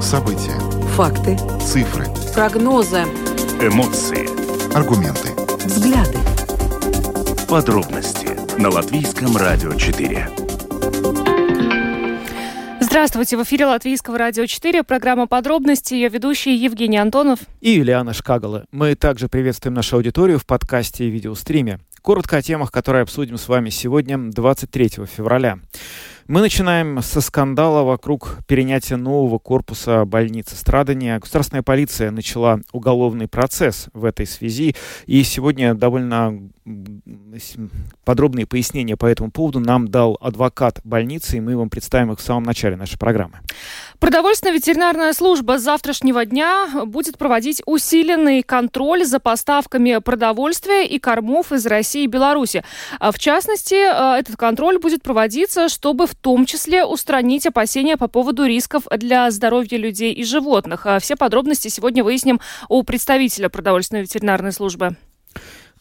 [0.00, 0.58] События.
[0.96, 1.36] Факты.
[1.60, 2.06] Цифры.
[2.34, 3.02] Прогнозы.
[3.60, 4.28] Эмоции.
[4.74, 5.30] Аргументы.
[5.64, 6.18] Взгляды.
[7.48, 8.28] Подробности
[8.60, 10.28] на Латвийском радио 4.
[12.80, 18.66] Здравствуйте, в эфире Латвийского радио 4, программа «Подробности», ее ведущие Евгений Антонов и Юлиана Шкагала.
[18.70, 21.80] Мы также приветствуем нашу аудиторию в подкасте и видеостриме.
[22.02, 25.58] Коротко о темах, которые обсудим с вами сегодня, 23 февраля.
[26.26, 31.18] Мы начинаем со скандала вокруг перенятия нового корпуса больницы страдания.
[31.18, 34.74] Государственная полиция начала уголовный процесс в этой связи.
[35.04, 36.48] И сегодня довольно
[38.04, 42.22] подробные пояснения по этому поводу нам дал адвокат больницы, и мы вам представим их в
[42.22, 43.40] самом начале нашей программы.
[44.04, 51.52] Продовольственная ветеринарная служба с завтрашнего дня будет проводить усиленный контроль за поставками продовольствия и кормов
[51.52, 52.64] из России и Беларуси.
[53.00, 58.06] А в частности, э, этот контроль будет проводиться, чтобы в том числе устранить опасения по
[58.06, 60.84] поводу рисков для здоровья людей и животных.
[60.84, 64.98] А все подробности сегодня выясним у представителя продовольственной ветеринарной службы.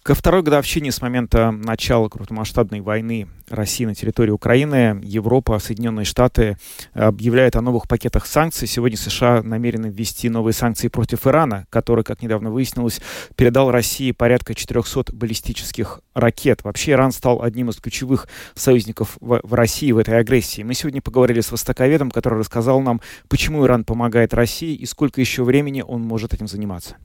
[0.04, 6.58] Ко второй годовщине с момента начала крупномасштабной войны России на территории Украины, Европа, Соединенные Штаты
[6.92, 8.68] объявляют о новых пакетах санкций.
[8.68, 13.00] Сегодня США намерены ввести новые санкции против Ирана, который, как недавно выяснилось,
[13.38, 16.66] передал России порядка 400 баллистических ракет.
[16.66, 20.64] Вообще Иран стал одним из ключевых союзников в, в России в этой агрессии.
[20.64, 25.46] Мы сегодня поговорили с востоковедом, который рассказал нам, почему Иран помогает России и сколько еще
[25.46, 26.98] времени он может этим заниматься.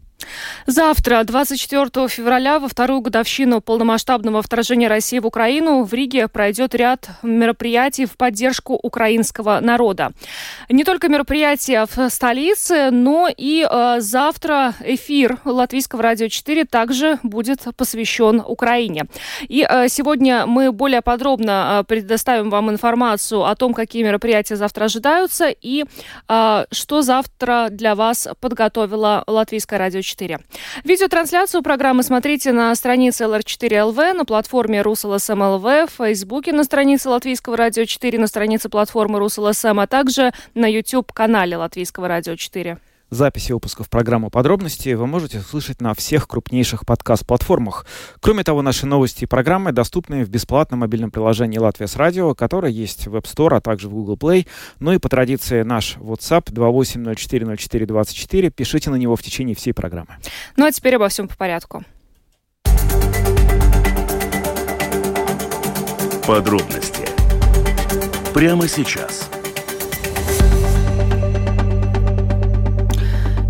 [0.67, 7.09] Завтра, 24 февраля, во вторую годовщину полномасштабного вторжения России в Украину, в Риге пройдет ряд
[7.23, 10.13] мероприятий в поддержку украинского народа.
[10.69, 17.61] Не только мероприятия в столице, но и э, завтра эфир Латвийского радио 4 также будет
[17.77, 19.07] посвящен Украине.
[19.49, 24.85] И э, сегодня мы более подробно э, предоставим вам информацию о том, какие мероприятия завтра
[24.85, 25.85] ожидаются и
[26.29, 30.08] э, что завтра для вас подготовила Латвийское радио 4.
[30.85, 37.85] Видеотрансляцию программы смотрите на странице LR4LV, на платформе RusLSM.LV, в Фейсбуке на странице Латвийского радио
[37.85, 42.79] 4, на странице платформы RusLSM, а также на YouTube-канале Латвийского радио 4.
[43.11, 47.87] Записи выпусков программы «Подробности» вы можете услышать на всех крупнейших подкаст-платформах.
[48.21, 52.71] Кроме того, наши новости и программы доступны в бесплатном мобильном приложении «Латвия с радио», которое
[52.71, 54.47] есть в App Store, а также в Google Play.
[54.79, 58.51] Ну и по традиции наш WhatsApp 28040424.
[58.51, 60.19] Пишите на него в течение всей программы.
[60.57, 61.85] Ну а теперь обо всем по порядку.
[66.27, 67.09] Подробности
[68.35, 69.31] прямо сейчас–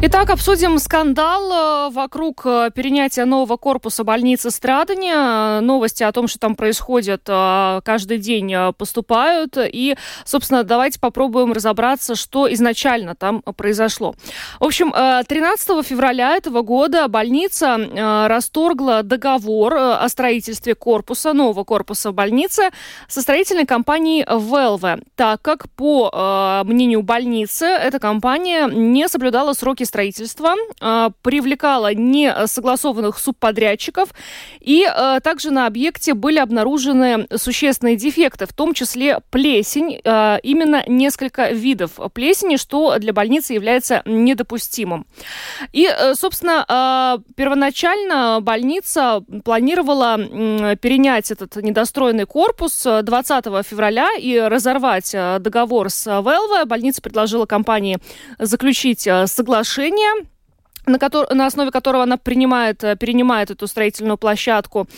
[0.00, 5.58] Итак, обсудим скандал э, вокруг э, перенятия нового корпуса больницы страдания.
[5.60, 9.56] Новости о том, что там происходит, э, каждый день поступают.
[9.58, 14.14] И, собственно, давайте попробуем разобраться, что изначально там произошло.
[14.60, 17.76] В общем, 13 февраля этого года больница
[18.28, 22.70] расторгла договор о строительстве корпуса, нового корпуса больницы
[23.08, 30.54] со строительной компанией Велве, так как, по мнению больницы, эта компания не соблюдала сроки строительства,
[30.80, 34.10] э, привлекала несогласованных субподрядчиков,
[34.60, 40.84] и э, также на объекте были обнаружены существенные дефекты, в том числе плесень, э, именно
[40.86, 45.06] несколько видов плесени, что для больницы является недопустимым.
[45.72, 50.16] И, собственно, первоначально больница планировала
[50.76, 56.64] перенять этот недостроенный корпус 20 февраля и разорвать договор с Велве.
[56.64, 57.98] Больница предложила компании
[58.38, 60.26] заключить соглашение решение
[60.88, 64.88] на, котор, на основе которого она принимает, э, перенимает эту строительную площадку.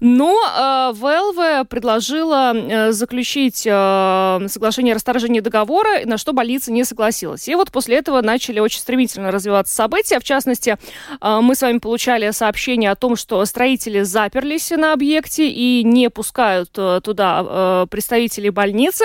[0.00, 6.84] Но э, ВЛВ предложила э, заключить э, соглашение о расторжении договора, на что больница не
[6.84, 7.48] согласилась.
[7.48, 10.20] И вот после этого начали очень стремительно развиваться события.
[10.20, 10.76] В частности,
[11.20, 16.10] э, мы с вами получали сообщение о том, что строители заперлись на объекте и не
[16.10, 19.04] пускают э, туда э, представителей больницы.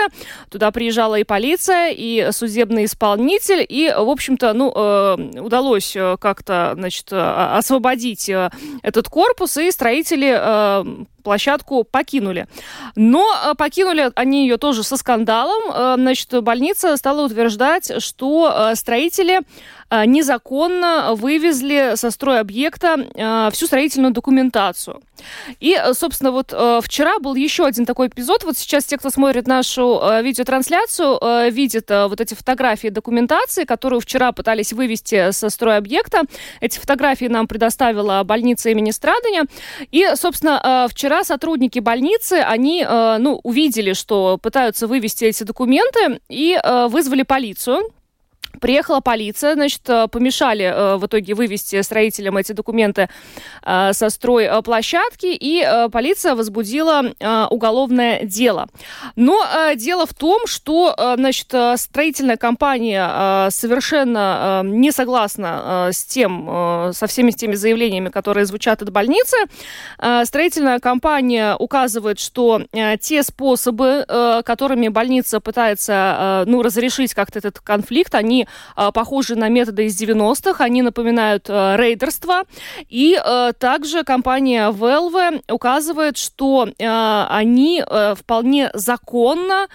[0.50, 3.66] Туда приезжала и полиция, и судебный исполнитель.
[3.68, 8.50] И, в общем-то, ну, э, удалось э, как как-то, значит, э, освободить э,
[8.82, 12.48] этот корпус, и строители э, площадку покинули.
[12.96, 13.26] Но
[13.58, 15.98] покинули они ее тоже со скандалом.
[16.00, 19.42] Значит, больница стала утверждать, что строители
[19.92, 25.02] незаконно вывезли со строя объекта всю строительную документацию.
[25.60, 26.52] И, собственно, вот
[26.84, 28.44] вчера был еще один такой эпизод.
[28.44, 34.74] Вот сейчас те, кто смотрит нашу видеотрансляцию, видят вот эти фотографии документации, которую вчера пытались
[34.74, 36.24] вывести со строя объекта.
[36.60, 39.46] Эти фотографии нам предоставила больница имени Страдания.
[39.92, 46.60] И, собственно, вчера вчера сотрудники больницы, они, ну, увидели, что пытаются вывести эти документы и
[46.90, 47.84] вызвали полицию.
[48.60, 53.10] Приехала полиция, значит, э, помешали э, в итоге вывести строителям эти документы
[53.64, 57.14] э, со стройплощадки, и полиция возбудила
[57.50, 58.68] уголовное дело.
[59.16, 59.44] Но
[59.76, 61.48] дело в том, что, значит,
[61.80, 69.38] строительная компания совершенно не согласна с тем, со всеми теми заявлениями, которые звучат от больницы.
[70.24, 72.64] Строительная компания указывает, что
[73.00, 74.06] те способы,
[74.46, 78.43] которыми больница пытается, ну, разрешить как-то этот конфликт, они
[78.76, 82.44] а, похожи на методы из 90-х, они напоминают э, рейдерство.
[82.90, 87.84] И э, также компания Valve указывает, что они
[88.16, 89.68] вполне законно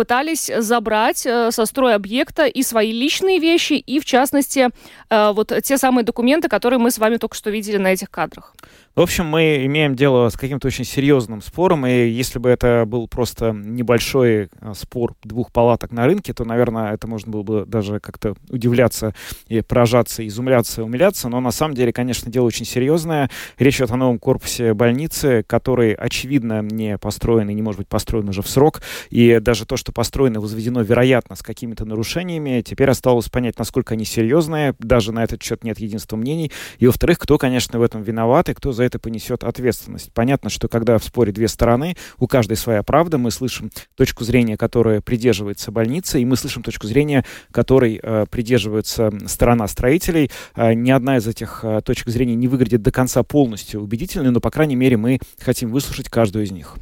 [0.00, 4.70] пытались забрать со строя объекта и свои личные вещи, и, в частности,
[5.10, 8.54] вот те самые документы, которые мы с вами только что видели на этих кадрах.
[8.96, 13.06] В общем, мы имеем дело с каким-то очень серьезным спором, и если бы это был
[13.06, 18.00] просто небольшой а, спор двух палаток на рынке, то, наверное, это можно было бы даже
[18.00, 19.14] как-то удивляться
[19.46, 23.30] и поражаться, изумляться, умиляться, но на самом деле, конечно, дело очень серьезное.
[23.58, 28.28] Речь идет о новом корпусе больницы, который, очевидно, не построен и не может быть построен
[28.28, 33.28] уже в срок, и даже то, что построено, возведено, вероятно, с какими-то нарушениями, теперь осталось
[33.28, 37.78] понять, насколько они серьезные, даже на этот счет нет единства мнений, и, во-вторых, кто, конечно,
[37.78, 40.12] в этом виноват и кто за это понесет ответственность.
[40.12, 44.56] Понятно, что когда в споре две стороны, у каждой своя правда, мы слышим точку зрения,
[44.56, 50.30] которая придерживается больница, и мы слышим точку зрения, которой э, придерживается сторона строителей.
[50.56, 54.40] Э, ни одна из этих э, точек зрения не выглядит до конца полностью убедительной, но,
[54.40, 56.74] по крайней мере, мы хотим выслушать каждую из них.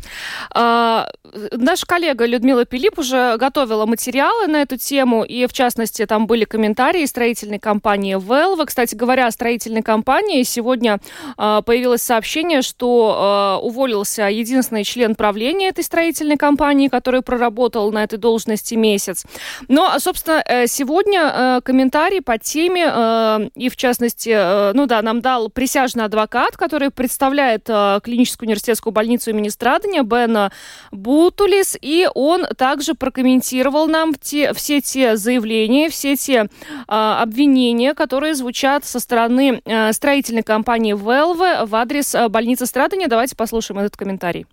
[0.55, 1.09] А,
[1.53, 6.45] наш коллега Людмила Пилип уже готовила материалы на эту тему, и, в частности, там были
[6.45, 8.65] комментарии строительной компании Велва.
[8.65, 11.01] Кстати говоря, о строительной компании сегодня
[11.37, 18.05] э, появилось сообщение, что э, уволился единственный член правления этой строительной компании, который проработал на
[18.05, 19.25] этой должности месяц.
[19.69, 25.03] Но, собственно, э, сегодня э, комментарий по теме, э, и в частности, э, ну да,
[25.03, 30.53] нам дал присяжный адвокат, который представляет э, клиническую университетскую больницу имени Страдания, Бена
[30.93, 36.47] Бутулис, и он также прокомментировал нам те, все те заявления, все те э,
[36.87, 43.09] обвинения, которые звучат со стороны э, строительной компании Велве в адрес э, больницы страдания.
[43.09, 44.47] Давайте послушаем этот комментарий.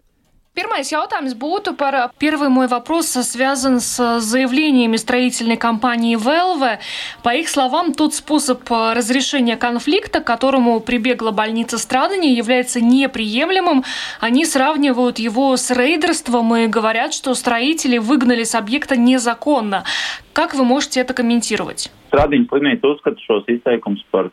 [0.56, 2.12] Первый jautājums būtu par...
[2.18, 6.80] Первый мой вопрос связан с заявлениями строительной компании Велве.
[7.24, 13.84] По их словам, тот способ э, разрешения конфликта, к которому прибегла больница страдания, является неприемлемым.
[14.22, 19.84] Они сравнивают его с рейдерством и говорят, что строители выгнали с объекта незаконно.
[20.31, 21.92] Как вы можете это комментировать?
[22.16, 24.31] Stradiņa slimnīca uzskata šos izteikumus par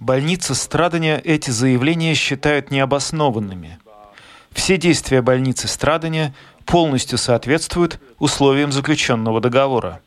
[0.00, 3.78] Больница страдания эти заявления считают необоснованными.
[4.56, 10.00] Все действия больницы страдания полностью соответствуют условиям заключенного договора.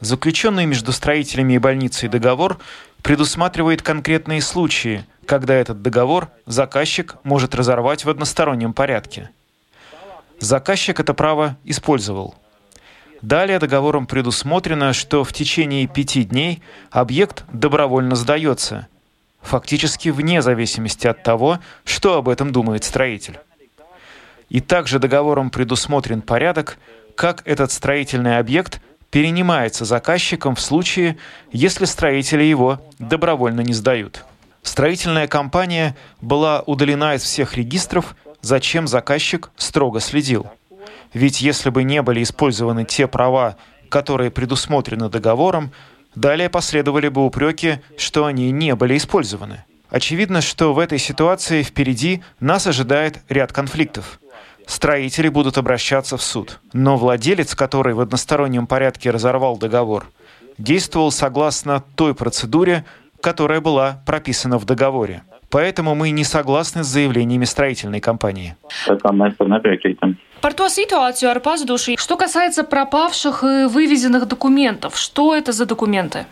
[0.00, 2.58] Заключенный между строителями и больницей договор
[3.02, 9.30] предусматривает конкретные случаи, когда этот договор заказчик может разорвать в одностороннем порядке.
[10.40, 12.34] Заказчик это право использовал.
[13.20, 18.88] Далее договором предусмотрено, что в течение пяти дней объект добровольно сдается,
[19.42, 23.38] фактически вне зависимости от того, что об этом думает строитель.
[24.50, 26.78] И также договором предусмотрен порядок,
[27.14, 31.16] как этот строительный объект перенимается заказчиком в случае,
[31.50, 34.24] если строители его добровольно не сдают.
[34.62, 40.46] Строительная компания была удалена из всех регистров, за чем заказчик строго следил–
[41.12, 43.56] ведь если бы не были использованы те права,
[43.88, 45.72] которые предусмотрены договором,
[46.14, 49.64] далее последовали бы упреки, что они не были использованы.
[49.88, 54.20] Очевидно, что в этой ситуации впереди нас ожидает ряд конфликтов.
[54.66, 56.60] Строители будут обращаться в суд.
[56.72, 60.06] Но владелец, который в одностороннем порядке разорвал договор,
[60.58, 62.84] действовал согласно той процедуре,
[63.20, 65.22] которая была прописана в договоре.
[65.50, 68.56] Поэтому мы не согласны с заявлениями строительной компании.
[70.42, 71.98] Par to ситуацию pazudušiem.
[71.98, 76.24] Что касается пропавших и вывезенных документов, что это за документы?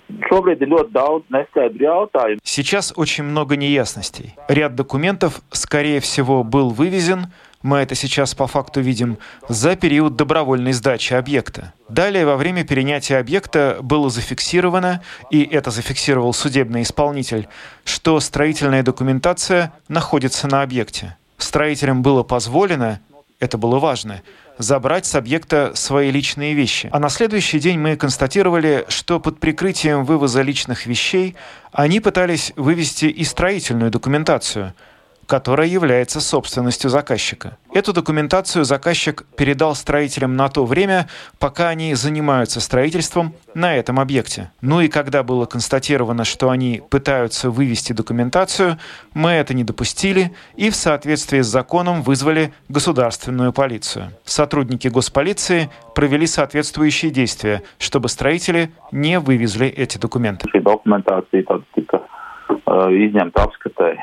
[2.42, 4.34] Сейчас очень много неясностей.
[4.48, 7.26] Ряд документов, скорее всего, был вывезен,
[7.62, 11.72] мы это сейчас по факту видим, за период добровольной сдачи объекта.
[11.88, 17.48] Далее, во время перенятия объекта было зафиксировано, и это зафиксировал судебный исполнитель,
[17.84, 21.16] что строительная документация находится на объекте.
[21.36, 23.00] Строителям было позволено,
[23.40, 24.22] это было важно,
[24.58, 26.88] забрать с объекта свои личные вещи.
[26.92, 31.36] А на следующий день мы констатировали, что под прикрытием вывоза личных вещей
[31.72, 34.74] они пытались вывести и строительную документацию–
[35.28, 37.58] которая является собственностью заказчика.
[37.74, 41.06] Эту документацию заказчик передал строителям на то время,
[41.38, 44.50] пока они занимаются строительством на этом объекте.
[44.62, 48.78] Ну и когда было констатировано, что они пытаются вывести документацию,
[49.12, 54.12] мы это не допустили и в соответствии с законом вызвали государственную полицию.
[54.24, 60.48] Сотрудники госполиции провели соответствующие действия, чтобы строители не вывезли эти документы.
[62.68, 63.94] Izņemta apskatai.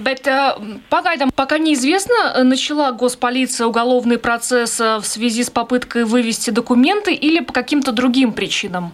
[0.00, 0.24] Bet
[0.88, 7.52] пagaidām, пока неизвестно, начала госполиция уголовный процесс в связи с попыткой вывести документы или по
[7.52, 8.92] каким-то другим причинам?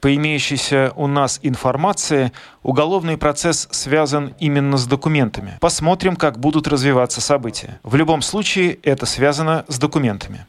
[0.00, 5.58] По имеющейся у нас информации, уголовный процесс связан именно с документами.
[5.60, 7.80] Посмотрим, как будут развиваться события.
[7.82, 10.46] В любом случае, это связано с документами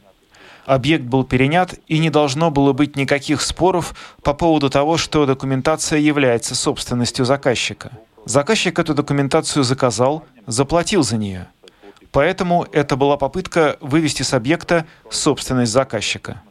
[0.64, 5.98] объект был перенят, и не должно было быть никаких споров по поводу того, что документация
[5.98, 7.92] является собственностью заказчика.
[8.24, 11.48] Заказчик эту документацию заказал, заплатил за нее.
[12.12, 16.42] Поэтому это была попытка вывести с объекта собственность заказчика.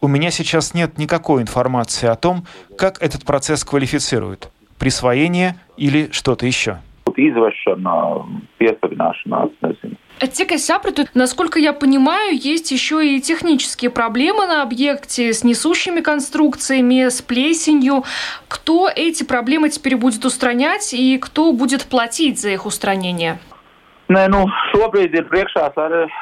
[0.00, 2.46] У меня сейчас нет никакой информации о том,
[2.78, 6.78] как этот процесс квалифицируют– присвоение или что-то еще.
[9.60, 9.96] Nezinu.
[10.20, 17.08] Es sapratu, насколько я понимаю, есть еще и технические проблемы на объекте с несущими конструкциями,
[17.08, 18.04] с плесенью.
[18.46, 23.38] Кто эти проблемы теперь будет устранять и кто будет платить за их устранение?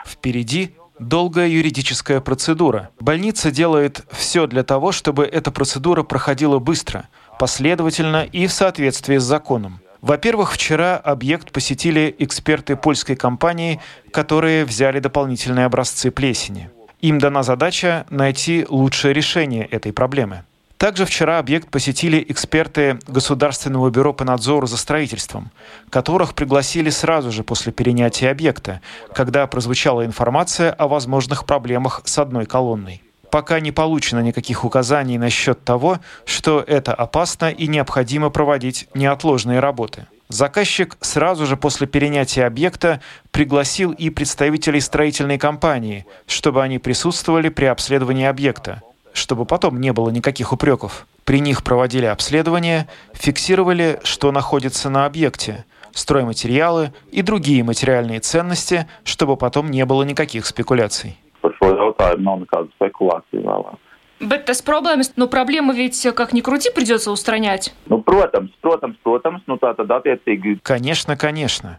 [0.06, 2.90] Впереди долгая юридическая процедура.
[3.00, 9.22] Больница делает все для того, чтобы эта процедура проходила быстро, последовательно и в соответствии с
[9.22, 9.80] законом.
[10.00, 13.80] Во-первых, вчера объект посетили эксперты польской компании,
[14.12, 16.70] которые взяли дополнительные образцы плесени.
[17.00, 20.44] Им дана задача найти лучшее решение этой проблемы.
[20.76, 25.50] Также вчера объект посетили эксперты Государственного бюро по надзору за строительством,
[25.90, 28.80] которых пригласили сразу же после перенятия объекта,
[29.12, 35.64] когда прозвучала информация о возможных проблемах с одной колонной пока не получено никаких указаний насчет
[35.64, 40.06] того, что это опасно и необходимо проводить неотложные работы.
[40.28, 47.64] Заказчик сразу же после перенятия объекта пригласил и представителей строительной компании, чтобы они присутствовали при
[47.64, 48.82] обследовании объекта,
[49.14, 51.06] чтобы потом не было никаких упреков.
[51.24, 59.36] При них проводили обследование, фиксировали, что находится на объекте, стройматериалы и другие материальные ценности, чтобы
[59.36, 63.84] потом не было никаких спекуляций par šo jautājumu nav nekāda spekulācija vēlāk.
[64.18, 67.72] Bet tas problēmas, nu, проблема ведь, как ни крути, придется устранять.
[67.86, 70.58] Ну, protams, protams, protams, nu tā tad attiecīgi.
[70.62, 71.78] Конечно, конечно.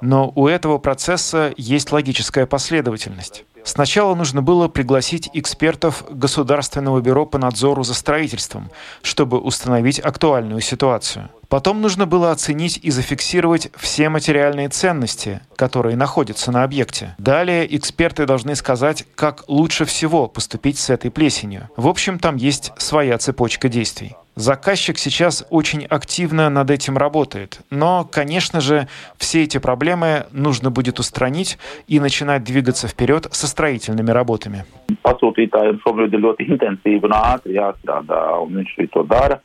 [0.00, 3.44] Но у этого процесса есть логическая последовательность.
[3.64, 8.70] Сначала нужно было пригласить экспертов Государственного бюро по надзору за строительством,
[9.02, 11.28] чтобы установить актуальную ситуацию.
[11.48, 17.14] Потом нужно было оценить и зафиксировать все материальные ценности, которые находятся на объекте.
[17.18, 21.68] Далее эксперты должны сказать, как лучше всего поступить с этой плесенью.
[21.76, 24.14] В общем, там есть своя цепочка действий.
[24.38, 27.58] Заказчик сейчас очень активно над этим работает.
[27.70, 34.12] Но, конечно же, все эти проблемы нужно будет устранить и начинать двигаться вперед со строительными
[34.12, 34.64] работами.
[35.02, 39.40] Pasūtītājiem šobrīd ir ļoti intensīvi un ātri jāstrādā, un viņš arī to dara.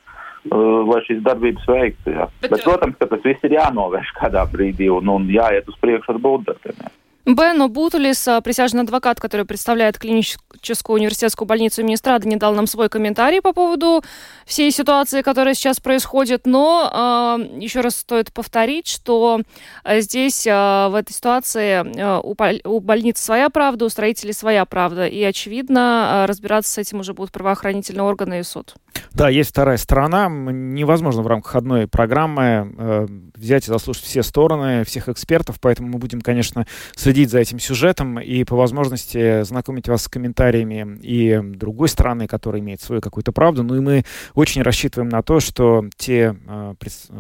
[0.52, 2.12] lai šīs darbības veiktu.
[2.12, 2.28] Ja.
[2.42, 6.14] Bet, Bet, protams, ka tas viss ir jānovērš kādā brīdī un, un jāiet uz priekšu
[6.14, 6.92] ar būvdarbiem.
[7.26, 7.34] Ja.
[7.34, 12.90] Бено Бутулис, присяжный адвокат, который представляет клиническую университетскую больницу имени Страда, не дал нам свой
[12.90, 14.04] комментарий по поводу
[14.46, 16.46] всей ситуации, которая сейчас происходит.
[16.46, 19.42] Но э, еще раз стоит повторить, что
[19.88, 22.36] здесь, э, в этой ситуации, э, у,
[22.76, 25.08] у больницы своя правда, у строителей своя правда.
[25.08, 28.76] И, очевидно, разбираться с этим уже будут правоохранительные органы и суд.
[29.14, 30.28] Да, есть вторая сторона.
[30.28, 36.00] Невозможно в рамках одной программы э, взять и заслушать все стороны, всех экспертов, поэтому мы
[36.00, 41.90] будем, конечно, следить за этим сюжетом и по возможности знакомить вас с комментариями и другой
[41.90, 43.64] стороны, которая имеет свою какую-то правду.
[43.64, 46.74] Ну и мы очень рассчитываем на то, что те э,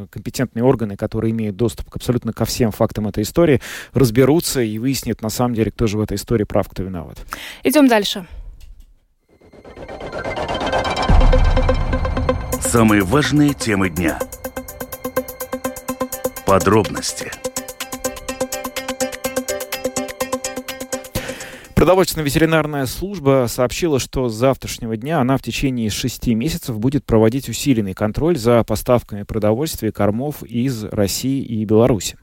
[0.09, 3.61] компетентные органы, которые имеют доступ к абсолютно ко всем фактам этой истории,
[3.93, 7.17] разберутся и выяснят на самом деле, кто же в этой истории прав, кто виноват.
[7.63, 8.25] Идем дальше.
[12.61, 14.19] Самые важные темы дня.
[16.45, 17.31] Подробности.
[21.83, 27.93] Продовольственно-ветеринарная служба сообщила, что с завтрашнего дня она в течение шести месяцев будет проводить усиленный
[27.93, 32.17] контроль за поставками продовольствия и кормов из России и Беларуси.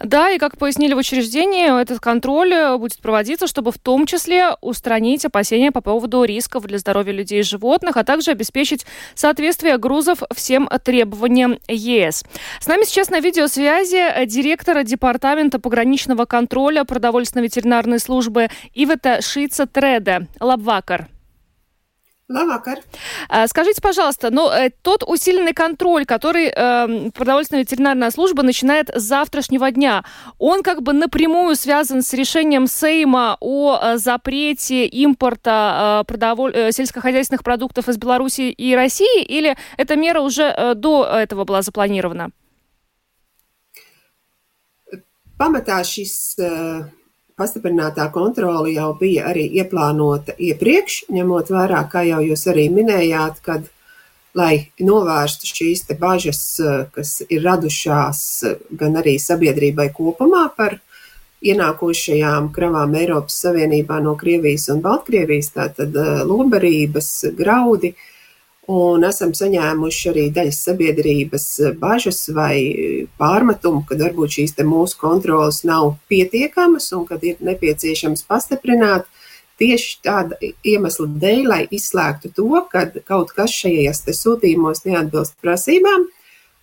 [0.00, 4.50] Да, и как пояснили в учреждении, этот контроль э, будет проводиться, чтобы в том числе
[4.60, 10.18] устранить опасения по поводу рисков для здоровья людей и животных, а также обеспечить соответствие грузов
[10.34, 12.24] всем требованиям ЕС.
[12.60, 20.26] С нами сейчас на видеосвязи э, директор департамента пограничного контроля продовольственно-ветеринарной службы Ивета Шица Треде.
[20.40, 21.08] Лабвакар.
[22.34, 22.82] Labvakar.
[23.28, 29.02] А, Скажите, пожалуйста, но э, тот усиленный контроль, который э, продовольственная ветеринарная служба начинает с
[29.02, 30.04] завтрашнего дня,
[30.38, 36.52] он как бы напрямую связан с решением Сейма о э, запрете импорта э, продоволь...
[36.54, 41.62] э, сельскохозяйственных продуктов из Беларуси и России, или эта мера уже э, до этого была
[41.62, 42.30] запланирована?
[45.36, 46.84] Pamatā šis uh,
[47.40, 53.66] pastiprinātā kontrole jau bija arī ieplānota iepriekš, ņemot vērā, kā jau jūs arī minējāt, kad,
[54.38, 60.78] lai novērstu šīs te bažas, uh, kas ir radušās uh, gan arī sabiedrībai kopumā par
[61.44, 68.10] ienākošajām kravām Eiropas Savienībā no Krievijas un Baltkrievijas, tātad uh, lobarības, graudi, uh,
[68.70, 71.46] un esam saņēmuši arī daļas sabiedrības
[71.80, 72.56] bažas vai
[73.20, 79.06] pārmetumu, ka varbūt šīs mūsu kontrolas nav pietiekamas un kad ir nepieciešams pastiprināt
[79.60, 86.08] tieši tāda iemesla dēļ, lai izslēgtu to, ka kaut kas šajos sūtījumos neatbilst prasībām,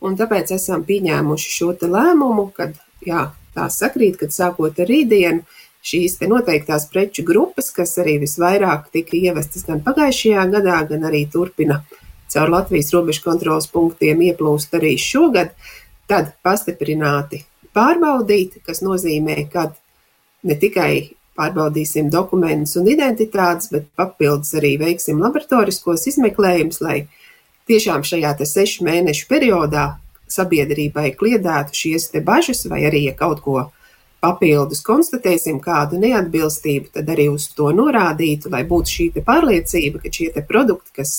[0.02, 5.46] un tāpēc esam pieņēmuši šo lēmumu, kad jā, tā sakrīt, kad sākot ar rītdienu
[5.82, 11.82] šīs noteiktās preču grupas, kas arī visvairāk tika ievestas gan pagājušajā gadā, gan arī turpina
[12.32, 15.56] caur Latvijas robežu kontrolas punktiem ieplūst arī šogad,
[16.08, 17.44] tad pastiprināti
[17.76, 19.72] pārbaudīt, kas nozīmē, ka
[20.48, 26.98] ne tikai pārbaudīsim dokumentus un identitātes, bet papildus arī veiksim laboratoriskos izmeklējumus, lai
[27.72, 29.86] tiešām šajā sešu mēnešu periodā
[30.32, 33.72] sabiedrībai kliedētu šīs bažas, vai arī, ja kaut ko
[34.22, 40.32] papildus konstatēsim kādu neatbilstību, tad arī uz to norādītu, lai būtu šī pārliecība, ka šie
[40.48, 41.16] produkti, kas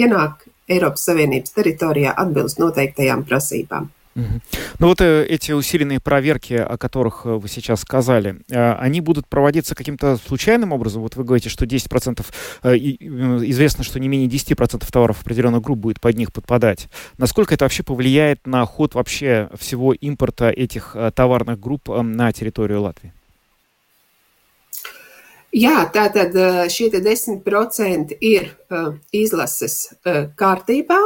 [0.00, 3.90] ienāk Eiropas Savienības teritorijā, atbilst noteiktajām prasībām.
[4.14, 9.26] Ну вот э, эти усиленные проверки, о которых э, вы сейчас сказали, э, они будут
[9.26, 11.02] проводиться каким-то случайным образом?
[11.02, 12.24] Вот вы говорите, что 10%,
[12.62, 13.06] э, и, э,
[13.50, 16.88] известно, что не менее 10% товаров определенных групп будет под них подпадать.
[17.18, 22.82] Насколько это вообще повлияет на ход вообще всего импорта этих товарных групп э, на территорию
[22.82, 23.12] Латвии?
[25.54, 26.34] Jā, tātad
[26.66, 30.98] šie 10% ir uh, izlases uh, kārtībā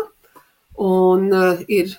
[0.81, 1.29] un
[1.69, 1.93] ir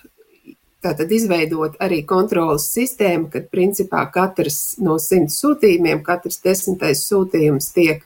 [0.83, 8.05] tātad izveidot arī kontrolas sistēmu, kad principā katrs no simt sūtījumiem, katrs desmitais sūtījums tiek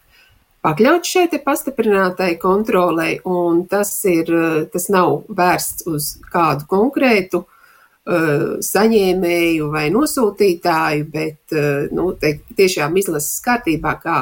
[0.63, 4.31] pakļauts šai te pastiprinātai kontrolei, un tas ir,
[4.73, 12.95] tas nav vērsts uz kādu konkrētu uh, saņēmēju vai nosūtītāju, bet uh, nu, te, tiešām
[13.01, 14.19] izlases kārtībā, kā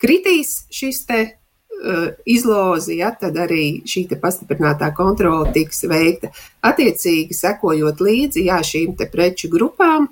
[0.00, 1.20] kritīs šis te
[2.26, 6.32] izlozi, ja, tad arī šī pastiprinātā kontrola tiks veikta.
[6.64, 10.08] Attiecīgi, sekojot līdzi jā, šīm preču grupām,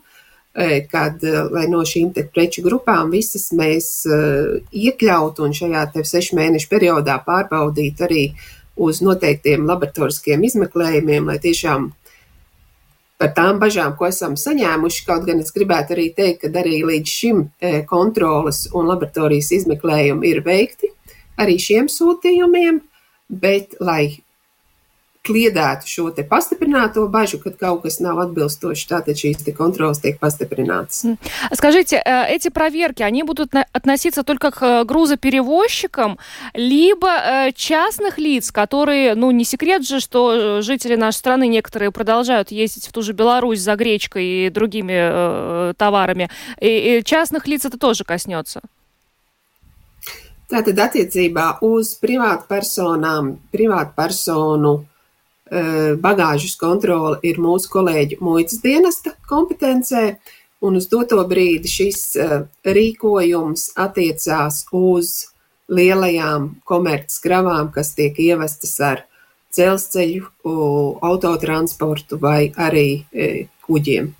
[0.90, 3.88] kad, lai no šīm preču grupām visas mēs
[4.70, 8.24] iekļautu un šajā sešu mēnešu periodā pārbaudītu arī
[8.76, 11.92] uz noteiktiem laboratoriskiem izmeklējumiem, lai tiešām
[13.18, 15.04] par tām bažām, ko esam saņēmuši.
[15.06, 17.44] Kaut gan es gribētu arī teikt, ka arī līdz šim
[17.90, 20.90] kontrolas un laboratorijas izmeklējumi ir veikti
[21.40, 22.82] arī šiem sūtījumiem,
[23.28, 24.24] bet, lai
[25.24, 31.16] kliedētu šo te pastiprināto bažу, kad kaut kas nav отbilstoši, tātad шīs контролс tiek пастепринаться.
[31.52, 36.18] Скажите, э, эти проверки, они будут относиться только к э, грузоперевозчикам,
[36.52, 42.50] либо э, частных лиц, которые, ну, не секрет же, что жители нашей страны некоторые продолжают
[42.50, 46.28] ездить в ту же Беларусь за гречкой и другими э, товарами.
[46.60, 48.60] И, и частных лиц это тоже коснется.
[50.50, 54.74] Tātad attiecībā uz privātpersonām, privātpersonu
[56.04, 60.18] bagāžas kontrole ir mūsu kolēģu muitas dienesta kompetencē,
[60.64, 62.02] un uz doto brīdi šis
[62.64, 65.14] rīkojums attiecās uz
[65.68, 69.04] lielajām komerckravām, kas tiek ievestas ar
[69.54, 70.28] dzelzceļu,
[71.08, 72.88] autotransportu vai arī
[73.64, 74.12] kuģiem.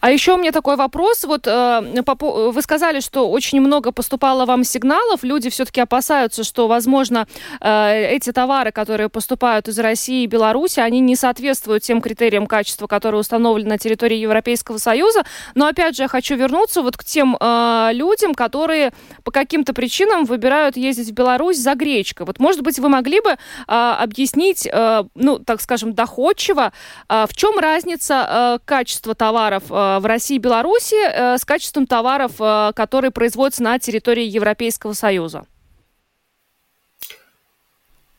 [0.00, 1.24] А еще у меня такой вопрос.
[1.24, 2.02] Вот э,
[2.50, 5.22] вы сказали, что очень много поступало вам сигналов.
[5.22, 7.26] Люди все-таки опасаются, что, возможно,
[7.60, 12.86] э, эти товары, которые поступают из России и Беларуси, они не соответствуют тем критериям качества,
[12.86, 15.24] которые установлены на территории Европейского Союза.
[15.54, 18.92] Но опять же, я хочу вернуться вот к тем э, людям, которые
[19.24, 22.26] по каким-то причинам выбирают ездить в Беларусь за гречкой.
[22.26, 24.68] Вот, может быть, вы могли бы объяснить,
[25.14, 26.72] ну, так скажем, доходчиво,
[27.08, 32.37] в чем разница качества товара товаров в России и Беларуси с качеством товаров,
[32.75, 35.45] которые производятся на территории Европейского Союза?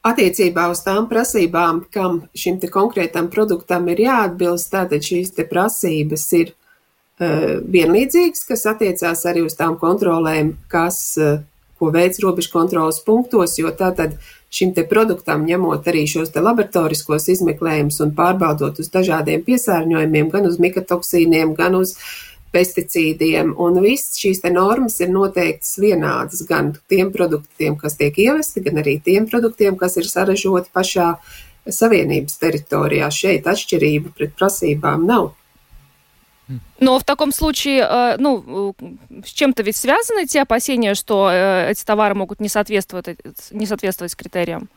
[0.00, 6.24] Attiecībā uz tām prasībām, kam šim te konkrētam produktam ir jāatbilst, tātad šīs te prasības
[6.38, 11.42] ir uh, vienlīdzīgas, kas attiecās arī uz tām kontrolēm, kas, uh,
[11.76, 14.16] ko veids robežu kontrolas punktos, jo tātad
[14.55, 20.47] Šim te produktam, ņemot arī šos te laboratoriskos izmeklējumus un pārbaudot uz dažādiem piesārņojumiem, gan
[20.47, 21.97] uz mikotoksīniem, gan uz
[22.55, 28.63] pesticīdiem, un viss šīs te normas ir noteiktas vienādas gan tiem produktiem, kas tiek ievesti,
[28.63, 31.15] gan arī tiem produktiem, kas ir saražoti pašā
[31.65, 33.09] Savienības teritorijā.
[33.11, 35.33] Šeit atšķirība pret prasībām nav.
[36.80, 38.74] Но в таком случае, э, ну,
[39.24, 43.18] с чем-то ведь связаны те опасения, что э, эти товары могут не соответствовать,
[43.52, 44.68] не соответствовать критериям?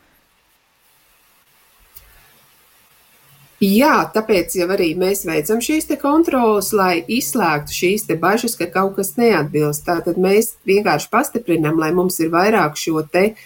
[3.64, 8.68] Jā, tāpēc jau arī mēs veicam šīs te kontrolas, lai izslēgtu šīs te bažas, ka
[8.68, 9.86] kaut kas neatbilst.
[9.88, 13.38] Tātad mēs vienkārši pastiprinam, lai mums ir vairāk šo te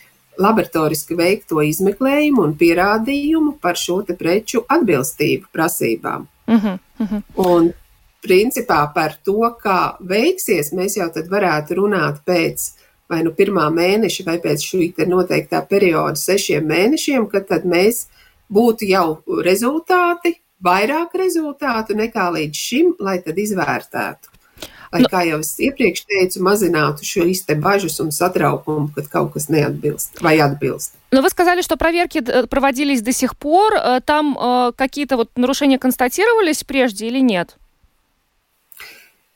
[0.41, 6.25] laboratoriski veikto izmeklējumu un pierādījumu par šo te preču atbilstību prasībām.
[6.47, 7.21] Uh -huh, uh -huh.
[7.35, 7.73] Un
[8.23, 12.71] principā par to, kā veiksies, mēs jau tad varētu runāt pēc
[13.07, 18.07] vai nu pirmā mēneša vai pēc šī te noteiktā perioda sešiem mēnešiem, kad tad mēs
[18.51, 24.33] būtu jau rezultāti, vairāk rezultātu nekā līdz šim, lai tad izvērtētu.
[24.87, 29.33] Lai, nu, kā jau es iepriekš teicu, mazinātu šo te bažas un satraukumu, kad kaut
[29.33, 30.95] kas neatbilst vai atbilst.
[31.11, 33.73] Но вы сказали, что проверки э, проводились до сих пор.
[33.73, 37.57] Э, там э, какие-то вот нарушения констатировались прежде или нет?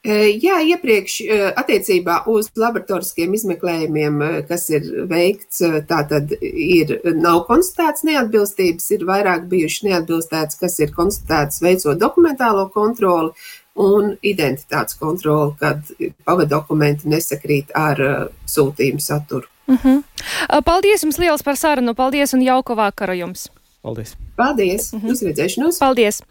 [0.07, 1.17] Jā, iepriekš
[1.59, 9.49] attiecībā uz laboratoriskiem izmeklējumiem, kas ir veikts, tā tad ir, nav konstatēts neatbilstības, ir vairāk
[9.51, 13.35] bijuši neatbilstēts, kas ir konstatēts veicot dokumentālo kontroli
[13.77, 15.91] un identitātes kontroli, kad
[16.25, 18.01] pavadokumenti nesakrīt ar
[18.47, 19.51] sūtījumu saturu.
[19.67, 19.99] Uh mhm.
[19.99, 20.63] -huh.
[20.65, 23.51] Paldies jums liels par sarunu, paldies un jauku vakaru jums!
[23.83, 24.17] Paldies!
[24.37, 24.93] Paldies!
[24.93, 25.79] Uz redzēšanos!
[25.81, 26.23] Paldies!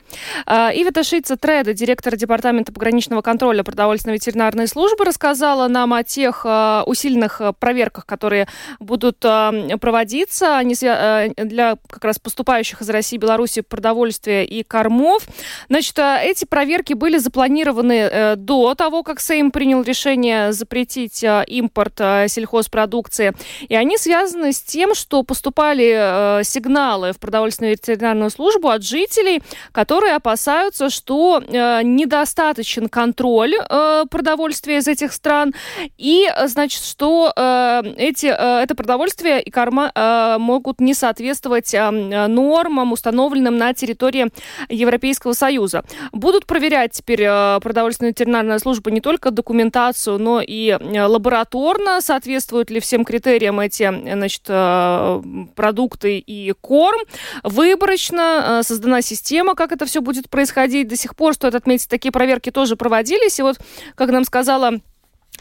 [0.45, 6.45] Uh, Ивета Шица Треда, директор Департамента пограничного контроля продовольственной ветеринарной службы, рассказала нам о тех
[6.45, 8.47] uh, усиленных проверках, которые
[8.79, 15.23] будут проводиться для как раз поступающих из России и Беларуси продовольствия и кормов.
[15.69, 23.33] Значит, эти проверки были запланированы до того, как Сейм принял решение запретить импорт сельхозпродукции.
[23.67, 30.15] И они связаны с тем, что поступали сигналы в продовольственную ветеринарную службу от жителей, которые
[30.15, 35.53] опасаются, что э, недостаточен контроль э, продовольствия из этих стран
[35.97, 41.89] и, значит, что э, эти, э, это продовольствие и корма э, могут не соответствовать э,
[42.27, 44.27] нормам, установленным на территории
[44.69, 45.84] Европейского Союза.
[46.12, 52.69] Будут проверять теперь э, продовольственная ветеринарная служба не только документацию, но и э, лабораторно, соответствуют
[52.69, 55.21] ли всем критериям эти значит, э,
[55.55, 57.01] продукты и корм.
[57.86, 60.88] Выборочно э, создана система, как это все будет происходить.
[60.88, 63.38] До сих пор, стоит отметить, такие проверки тоже проводились.
[63.38, 63.60] И вот,
[63.93, 64.80] как нам сказала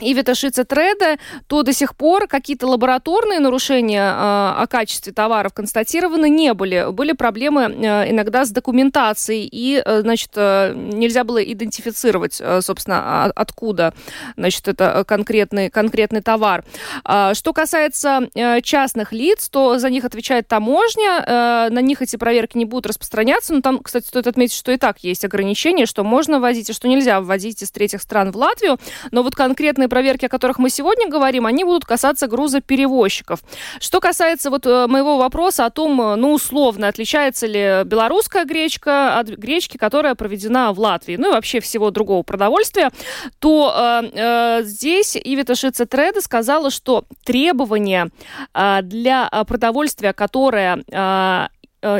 [0.00, 6.28] и Виташица Треда, то до сих пор какие-то лабораторные нарушения э, о качестве товаров констатированы
[6.28, 6.90] не были.
[6.90, 13.24] Были проблемы э, иногда с документацией, и, э, значит, э, нельзя было идентифицировать, э, собственно,
[13.26, 13.94] откуда,
[14.36, 16.64] значит, это конкретный, конкретный товар.
[17.08, 22.16] Э, что касается э, частных лиц, то за них отвечает таможня, э, на них эти
[22.16, 26.02] проверки не будут распространяться, но там, кстати, стоит отметить, что и так есть ограничения, что
[26.02, 28.78] можно ввозить и что нельзя ввозить из третьих стран в Латвию,
[29.12, 33.40] но вот конкретно конкретные проверки, о которых мы сегодня говорим, они будут касаться грузоперевозчиков.
[33.80, 39.18] Что касается вот э, моего вопроса о том, э, ну, условно, отличается ли белорусская гречка
[39.18, 42.90] от гречки, которая проведена в Латвии, ну и вообще всего другого продовольствия,
[43.38, 48.08] то э, э, здесь Ивита Шицетреда сказала, что требования
[48.54, 51.53] э, для продовольствия, которое э, Э,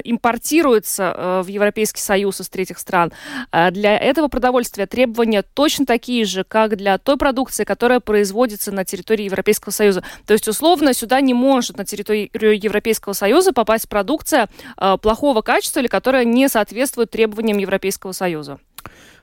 [0.04, 3.12] импортируется э, в Европейский Союз из третьих стран,
[3.52, 8.84] э, для этого продовольствия требования точно такие же, как для той продукции, которая производится на
[8.84, 10.02] территории Европейского Союза.
[10.26, 14.48] То есть, условно, сюда не может на территорию Европейского Союза попасть продукция
[15.02, 18.58] плохого качества или которая не соответствует требованиям Европейского Союза.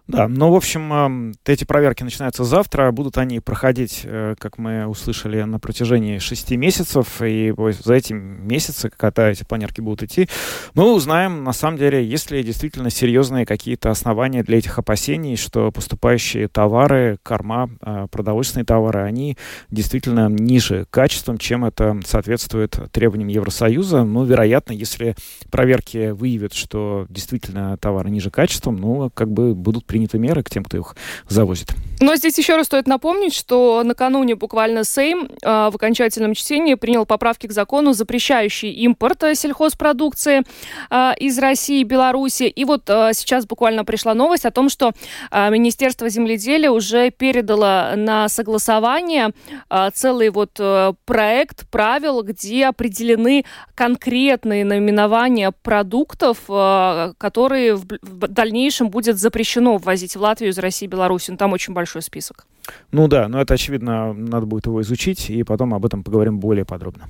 [0.07, 2.91] Да, ну, в общем, эти проверки начинаются завтра.
[2.91, 7.21] Будут они проходить, э, как мы услышали, на протяжении шести месяцев.
[7.21, 10.27] И за эти месяцы, когда эти планерки будут идти,
[10.73, 15.71] мы узнаем, на самом деле, есть ли действительно серьезные какие-то основания для этих опасений, что
[15.71, 19.37] поступающие товары, корма, э, продовольственные товары, они
[19.69, 24.03] действительно ниже качеством, чем это соответствует требованиям Евросоюза.
[24.03, 25.15] Ну, вероятно, если
[25.51, 30.63] проверки выявят, что действительно товары ниже качеством, ну, как бы будут приняты меры к тем,
[30.63, 30.95] кто их
[31.27, 31.73] завозит.
[32.01, 37.05] Но здесь еще раз стоит напомнить, что накануне буквально Сейм э, в окончательном чтении принял
[37.05, 40.41] поправки к закону, запрещающие импорт сельхозпродукции
[40.89, 42.43] э, из России и Беларуси.
[42.45, 44.93] И вот э, сейчас буквально пришла новость о том, что
[45.29, 49.29] э, Министерство земледелия уже передало на согласование
[49.69, 58.27] э, целый вот э, проект правил, где определены конкретные наименования продуктов, э, которые в, в
[58.27, 61.29] дальнейшем будет запрещено ввозить в Латвию из России и Беларуси.
[61.29, 62.45] Ну, там очень большой список.
[62.91, 66.63] Ну да, но это очевидно, надо будет его изучить, и потом об этом поговорим более
[66.63, 67.09] подробно.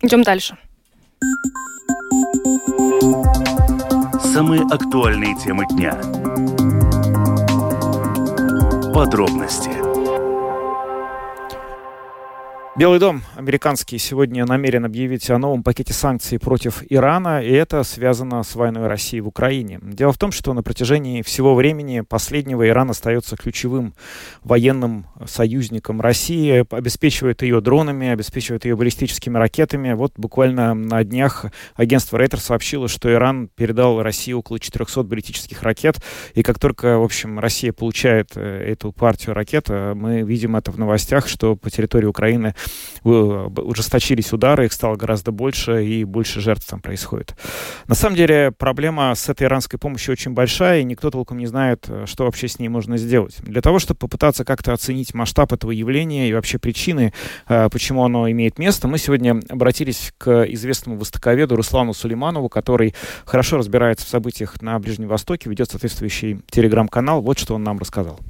[0.00, 0.56] Идем дальше.
[4.22, 5.94] Самые актуальные темы дня.
[8.94, 9.87] Подробности
[12.78, 18.44] Белый дом американский сегодня намерен объявить о новом пакете санкций против Ирана, и это связано
[18.44, 19.80] с войной России в Украине.
[19.82, 23.94] Дело в том, что на протяжении всего времени последнего Иран остается ключевым
[24.44, 29.94] военным союзником России, обеспечивает ее дронами, обеспечивает ее баллистическими ракетами.
[29.94, 35.96] Вот буквально на днях агентство Рейтер сообщило, что Иран передал России около 400 баллистических ракет,
[36.34, 40.70] и как только, в общем, Россия получает э, эту партию ракет, э, мы видим это
[40.70, 42.54] в новостях, что по территории Украины
[43.04, 47.34] ужесточились удары, их стало гораздо больше, и больше жертв там происходит.
[47.86, 51.86] На самом деле проблема с этой иранской помощью очень большая, и никто толком не знает,
[51.88, 53.36] э, что вообще с ней можно сделать.
[53.42, 57.12] Для того, чтобы попытаться как-то оценить масштаб этого явления и вообще причины,
[57.48, 63.58] э, почему оно имеет место, мы сегодня обратились к известному востоковеду Руслану Сулейманову, который хорошо
[63.58, 67.22] разбирается в событиях на Ближнем Востоке, ведет соответствующий телеграм-канал.
[67.22, 68.20] Вот что он нам рассказал.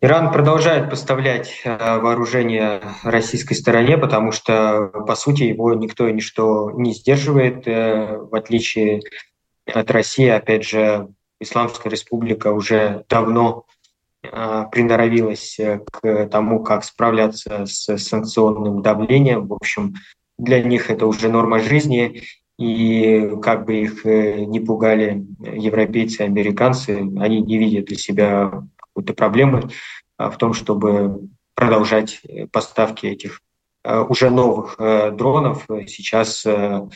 [0.00, 6.70] Иран продолжает поставлять э, вооружение российской стороне, потому что, по сути, его никто и ничто
[6.70, 9.02] не сдерживает, э, в отличие
[9.66, 10.28] от России.
[10.28, 11.08] Опять же,
[11.40, 13.64] Исламская республика уже давно
[14.22, 15.58] э, приноровилась
[15.90, 19.48] к тому, как справляться с санкционным давлением.
[19.48, 19.94] В общем,
[20.38, 22.22] для них это уже норма жизни,
[22.56, 28.62] и как бы их не пугали европейцы, американцы, они не видят для себя
[28.98, 29.70] какой-то проблемы
[30.16, 33.40] а, в том, чтобы продолжать э, поставки этих
[33.84, 35.66] э, уже новых э, дронов.
[35.86, 36.44] Сейчас,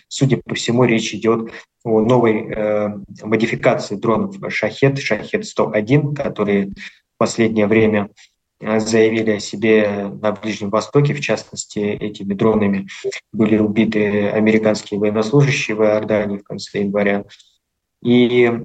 [0.08, 1.52] судя по всему, речь идет
[1.84, 8.10] о новой модификации дронов «Шахет», «Шахет-101», которые в последнее время
[8.60, 11.14] заявили о себе на Ближнем Востоке.
[11.14, 12.86] В частности, этими дронами
[13.32, 17.24] были убиты американские военнослужащие в Иордании в конце января.
[18.00, 18.62] И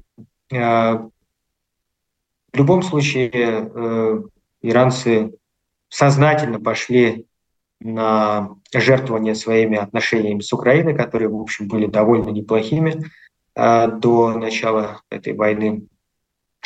[2.52, 4.22] в любом случае э,
[4.62, 5.32] иранцы
[5.88, 7.26] сознательно пошли
[7.80, 13.04] на жертвование своими отношениями с Украиной, которые, в общем, были довольно неплохими
[13.54, 15.86] э, до начала этой войны.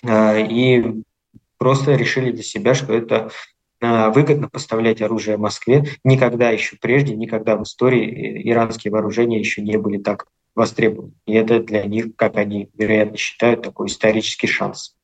[0.05, 1.03] Э, и
[1.59, 3.31] просто решили для себя, что это
[3.81, 5.85] э, выгодно поставлять оружие Москве.
[6.05, 11.13] Никогда еще прежде, никогда в истории иранские вооружения еще не были так востребованы.
[11.27, 14.95] И это для них, как они, вероятно, считают, такой исторический шанс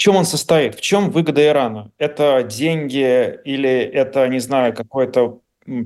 [0.00, 0.76] чем он состоит?
[0.76, 1.90] В чем выгода Ирана?
[1.98, 5.42] Это деньги или это, не знаю, какой-то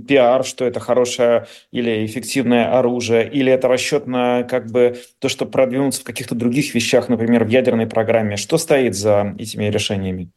[0.07, 5.46] пиар, что это хорошее или эффективное оружие, или это расчет на как бы то, что
[5.46, 8.37] продвинуться в каких-то других вещах, например, в ядерной программе.
[8.37, 10.31] Что стоит за этими решениями?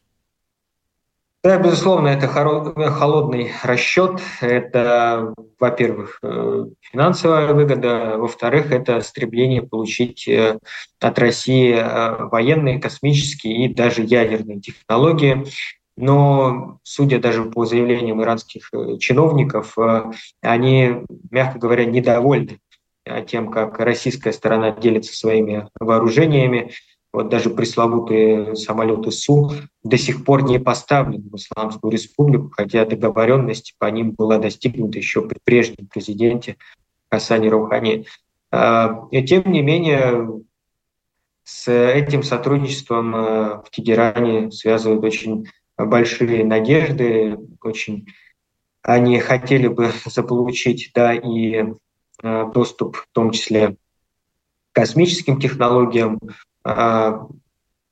[1.48, 4.20] Да, безусловно, это холодный расчет.
[4.42, 10.60] Это, во-первых, э, финансовая выгода, во-вторых, это стремление получить э,
[11.00, 15.46] от России э, военные, космические и даже ядерные технологии.
[15.96, 19.78] Но, судя даже по заявлениям иранских чиновников,
[20.42, 22.60] они, мягко говоря, недовольны
[23.26, 26.74] тем, как российская сторона делится своими вооружениями.
[27.18, 29.50] Вот даже пресловутые самолеты Су
[29.84, 35.24] до сих пор не поставлены в Исламскую республику, хотя договоренность по ним была достигнута еще
[35.24, 36.58] при прежнем президенте
[37.10, 38.06] Хасане Рухани.
[38.52, 40.44] А, и тем не менее,
[41.44, 43.20] с этим сотрудничеством э,
[43.66, 48.06] в Тегеране связывают очень большие надежды, очень
[48.84, 51.66] они хотели бы заполучить да, и
[52.22, 53.76] э, доступ в том числе к
[54.74, 56.30] космическим технологиям, а,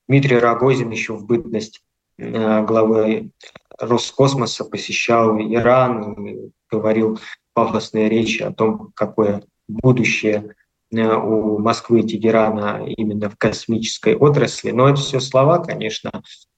[0.07, 1.81] Дмитрий Рогозин еще в бытность
[2.19, 3.31] а, главы
[3.79, 7.19] Роскосмоса посещал Иран и говорил
[7.53, 10.55] пафосные речи о том, какое будущее
[10.93, 14.71] а, у Москвы и Тегерана именно в космической отрасли.
[14.71, 16.11] Но это все слова, конечно.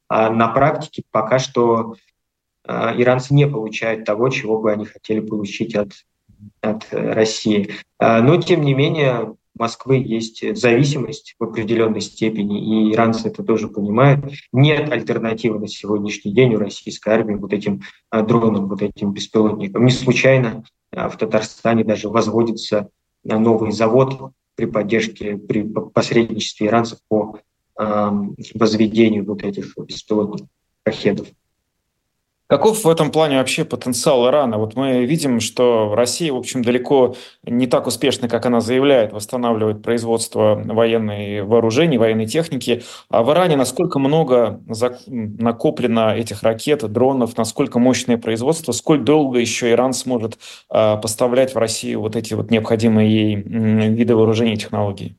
[0.10, 1.96] А на практике пока что
[2.66, 5.94] иранцы не получают того, чего бы они хотели получить от,
[6.60, 7.76] от России.
[7.98, 14.26] Но, тем не менее, Москвы есть зависимость в определенной степени, и иранцы это тоже понимают.
[14.52, 19.86] Нет альтернативы на сегодняшний день у российской армии вот этим дронам, вот этим беспилотникам.
[19.86, 22.90] Не случайно в Татарстане даже возводится
[23.24, 27.40] новый завод при поддержке, при посредничестве иранцев по
[27.76, 30.48] возведению вот этих беспилотных
[30.86, 31.28] ракетов.
[32.50, 34.58] Каков в этом плане вообще потенциал Ирана?
[34.58, 39.84] Вот мы видим, что Россия, в общем, далеко не так успешно, как она заявляет, восстанавливает
[39.84, 42.84] производство военной вооружений, военной техники.
[43.10, 44.62] А в Иране насколько много
[45.08, 50.38] накоплено этих ракет, дронов, насколько мощное производство, сколь долго еще Иран сможет
[50.70, 55.18] а, поставлять в Россию вот эти вот необходимые ей виды вооружений и технологий?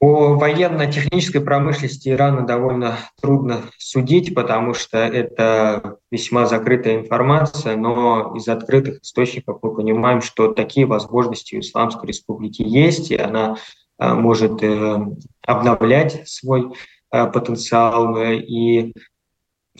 [0.00, 8.48] О военно-технической промышленности Ирана довольно трудно судить, потому что это весьма закрытая информация, но из
[8.48, 13.58] открытых источников мы понимаем, что такие возможности у Исламской Республики есть, и она
[13.98, 15.06] э, может э,
[15.42, 16.72] обновлять свой
[17.12, 18.16] э, потенциал.
[18.22, 18.94] И,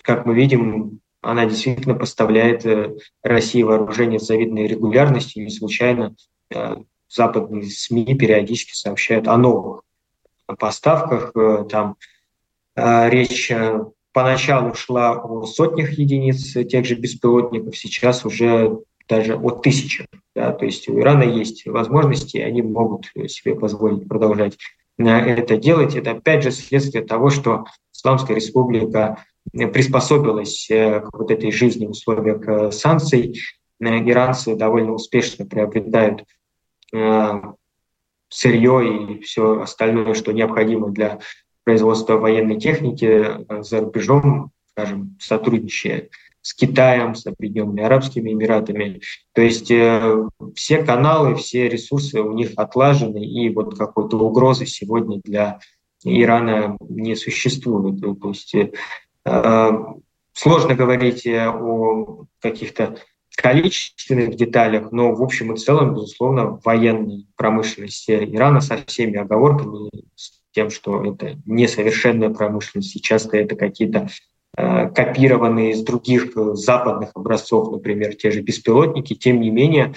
[0.02, 2.66] как мы видим, она действительно поставляет
[3.22, 6.14] России вооружение с завидной регулярностью, и случайно
[7.09, 9.83] западные СМИ периодически сообщают о новых
[10.56, 11.32] поставках.
[11.34, 11.96] Э, там
[12.76, 19.50] э, речь э, поначалу шла о сотнях единиц тех же беспилотников, сейчас уже даже о
[19.50, 20.06] тысячах.
[20.34, 24.56] Да, то есть у Ирана есть возможности, и они могут себе позволить продолжать
[24.98, 25.96] это делать.
[25.96, 32.72] Это опять же следствие того, что Исламская республика приспособилась к вот этой жизни в условиях
[32.72, 33.40] санкций.
[33.80, 36.24] Иранцы довольно успешно приобретают
[38.30, 41.18] сырье и все остальное, что необходимо для
[41.64, 46.08] производства военной техники э, за рубежом, скажем, сотрудничая
[46.42, 49.02] с Китаем, с Объединенными Арабскими Эмиратами.
[49.34, 55.20] То есть э, все каналы, все ресурсы у них отлажены, и вот какой-то угрозы сегодня
[55.22, 55.58] для
[56.02, 58.00] Ирана не существует.
[58.00, 58.72] То есть э,
[59.26, 59.70] э
[60.32, 62.96] сложно говорить о каких-то
[63.36, 70.40] количественных деталях, но в общем и целом, безусловно, военной промышленности Ирана со всеми оговорками, с
[70.52, 74.08] тем, что это несовершенная промышленность, и часто это какие-то
[74.56, 79.94] э, копированные из других э, западных образцов, например, те же беспилотники, тем не менее,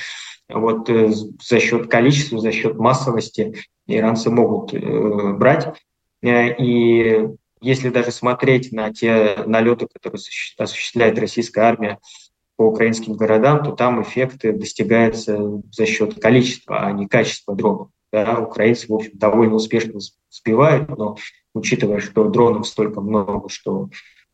[0.49, 3.55] вот э, за счет количества, за счет массовости
[3.87, 4.73] иранцы могут
[5.37, 5.75] брать.
[6.21, 7.27] И
[7.59, 10.21] если даже смотреть на те налеты, которые
[10.57, 11.99] осуществляет российская армия
[12.55, 17.89] по украинским городам, то там эффекты достигаются за счет количества, а не качества дронов.
[18.11, 21.17] Да, украинцы, в общем, довольно успешно сбивают, но
[21.55, 23.89] учитывая, что дронов столько много, что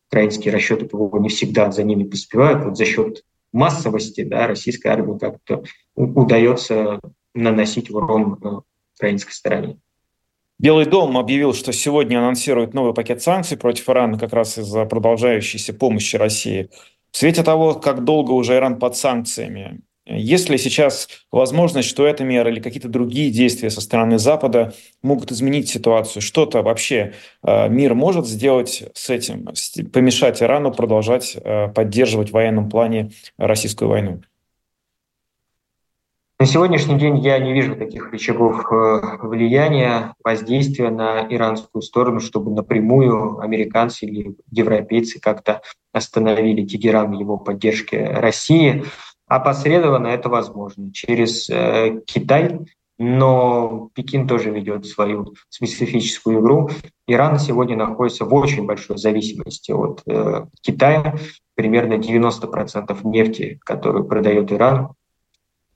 [0.09, 5.17] украинские расчеты ПВО не всегда за ними поспевают, вот за счет массовости да, российской армии
[5.17, 5.63] как-то
[5.95, 6.99] удается
[7.33, 8.47] наносить урон э,
[8.95, 9.79] украинской стороне.
[10.59, 15.73] Белый дом объявил, что сегодня анонсирует новый пакет санкций против Ирана как раз из-за продолжающейся
[15.73, 16.69] помощи России.
[17.11, 22.23] В свете того, как долго уже Иран под санкциями, есть ли сейчас возможность, что эта
[22.23, 26.21] мера или какие-то другие действия со стороны Запада могут изменить ситуацию?
[26.21, 29.47] Что-то вообще э, мир может сделать с этим,
[29.91, 34.21] помешать Ирану продолжать э, поддерживать в военном плане российскую войну?
[36.41, 42.51] На сегодняшний день я не вижу таких рычагов э, влияния, воздействия на иранскую сторону, чтобы
[42.51, 48.85] напрямую американцы или европейцы как-то остановили Тегеран его поддержке России.
[49.27, 52.59] Опосредованно это возможно через э, Китай,
[52.97, 56.69] но Пекин тоже ведет свою специфическую игру.
[57.05, 61.17] Иран сегодня находится в очень большой зависимости от э, Китая.
[61.55, 64.93] Примерно 90% нефти, которую продает Иран,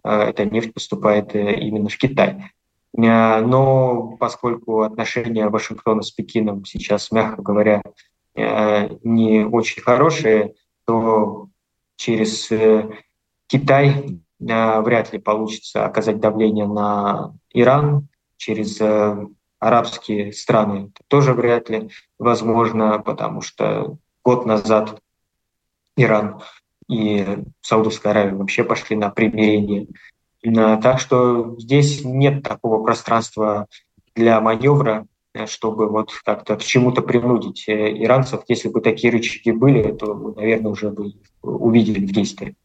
[0.04, 2.52] эта нефть поступает э, именно в Китай.
[2.98, 7.82] А, но поскольку отношения Вашингтона с Пекином сейчас, мягко говоря,
[8.36, 11.48] э, не очень хорошие, то
[11.96, 12.90] через э,
[13.48, 18.82] Китай вряд ли получится оказать давление на Иран, через
[19.60, 21.90] арабские страны тоже вряд ли
[22.20, 25.00] возможно, потому что год назад
[25.96, 26.42] Иран
[26.88, 27.26] и
[27.62, 29.88] Саудовская Аравия вообще пошли на примирение.
[30.42, 33.68] Так что здесь нет такого пространства
[34.16, 35.08] для маневра,
[35.48, 38.44] чтобы вот как-то к чему-то принудить иранцев.
[38.48, 42.56] Если бы такие рычаги были, то, наверное, уже бы увидели в действии.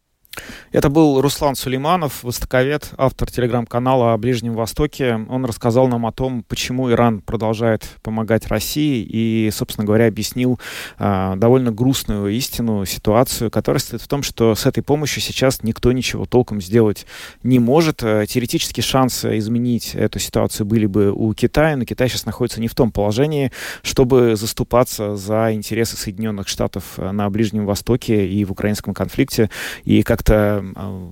[0.70, 5.18] Это был Руслан Сулейманов, востоковед, автор телеграм-канала о Ближнем Востоке.
[5.28, 10.60] Он рассказал нам о том, почему Иран продолжает помогать России и, собственно говоря, объяснил
[10.98, 15.90] э, довольно грустную истину, ситуацию, которая состоит в том, что с этой помощью сейчас никто
[15.92, 17.06] ничего толком сделать
[17.42, 18.02] не может.
[18.02, 22.68] Э, теоретически шансы изменить эту ситуацию были бы у Китая, но Китай сейчас находится не
[22.68, 28.52] в том положении, чтобы заступаться за интересы Соединенных Штатов э, на Ближнем Востоке и в
[28.52, 29.48] украинском конфликте.
[29.84, 30.62] И как-то Э,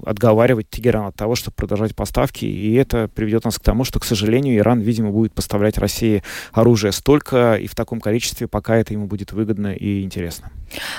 [0.04, 4.04] отговаривать Тегеран от того, чтобы продолжать поставки, и это приведет нас к тому, что, к
[4.04, 9.06] сожалению, Иран, видимо, будет поставлять России оружие столько и в таком количестве, пока это ему
[9.06, 10.50] будет выгодно и интересно.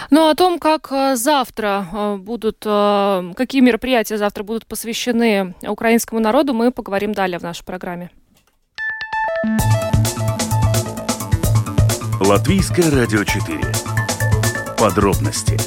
[0.09, 6.53] Ну, о том, как э, завтра э, будут, какие мероприятия завтра будут посвящены украинскому народу,
[6.53, 8.09] мы поговорим далее в нашей программе.
[12.19, 13.61] Латвийское радио 4.
[14.77, 15.57] Подробности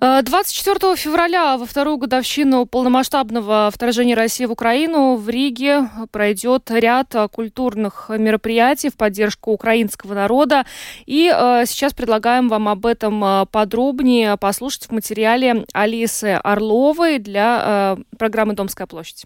[0.00, 7.14] 24 э, февраля, во вторую годовщину полномасштабного вторжения России в Украину, в Риге пройдет ряд
[7.32, 10.66] культурных мероприятий в поддержку украинского народа.
[11.06, 17.96] И э, сейчас предлагаем вам об этом э, подробнее послушать в материале Алисы Орловой для
[18.18, 19.24] программы «Домская площадь».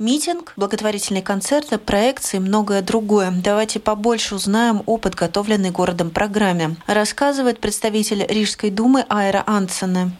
[0.00, 3.30] Митинг, благотворительные концерты, проекции и многое другое.
[3.44, 6.70] Давайте побольше узнаем о подготовленной городом программе.
[6.88, 10.10] Рассказывает представитель Рижской думы Айра Ансене.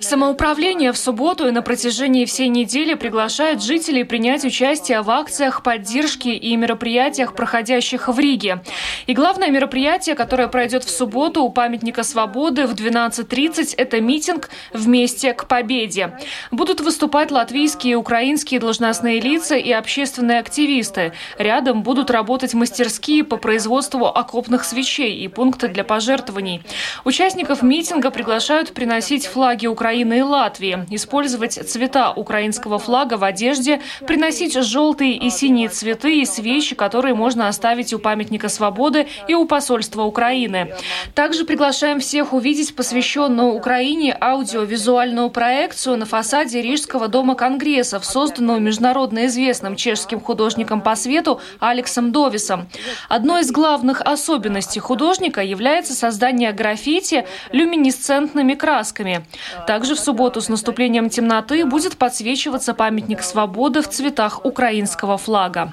[0.00, 6.26] Самоуправление в субботу и на протяжении всей недели приглашает жителей принять участие в акциях поддержки
[6.26, 8.64] и мероприятиях, проходящих в Риге.
[9.06, 15.34] И главное мероприятие, которое пройдет в субботу у памятника свободы в 12.30, это митинг «Вместе
[15.34, 16.18] к победе».
[16.50, 21.12] Будут выступать выступать латвийские и украинские должностные лица и общественные активисты.
[21.36, 26.62] Рядом будут работать мастерские по производству окопных свечей и пункты для пожертвований.
[27.04, 34.54] Участников митинга приглашают приносить флаги Украины и Латвии, использовать цвета украинского флага в одежде, приносить
[34.54, 40.04] желтые и синие цветы и свечи, которые можно оставить у памятника свободы и у посольства
[40.04, 40.74] Украины.
[41.14, 48.58] Также приглашаем всех увидеть посвященную Украине аудиовизуальную проекцию на фасаде Рижского Чешского дома конгрессов, созданного
[48.58, 52.68] международно известным чешским художником по свету Алексом Довисом.
[53.08, 59.26] Одной из главных особенностей художника является создание граффити люминесцентными красками.
[59.66, 65.72] Также в субботу с наступлением темноты будет подсвечиваться памятник свободы в цветах украинского флага.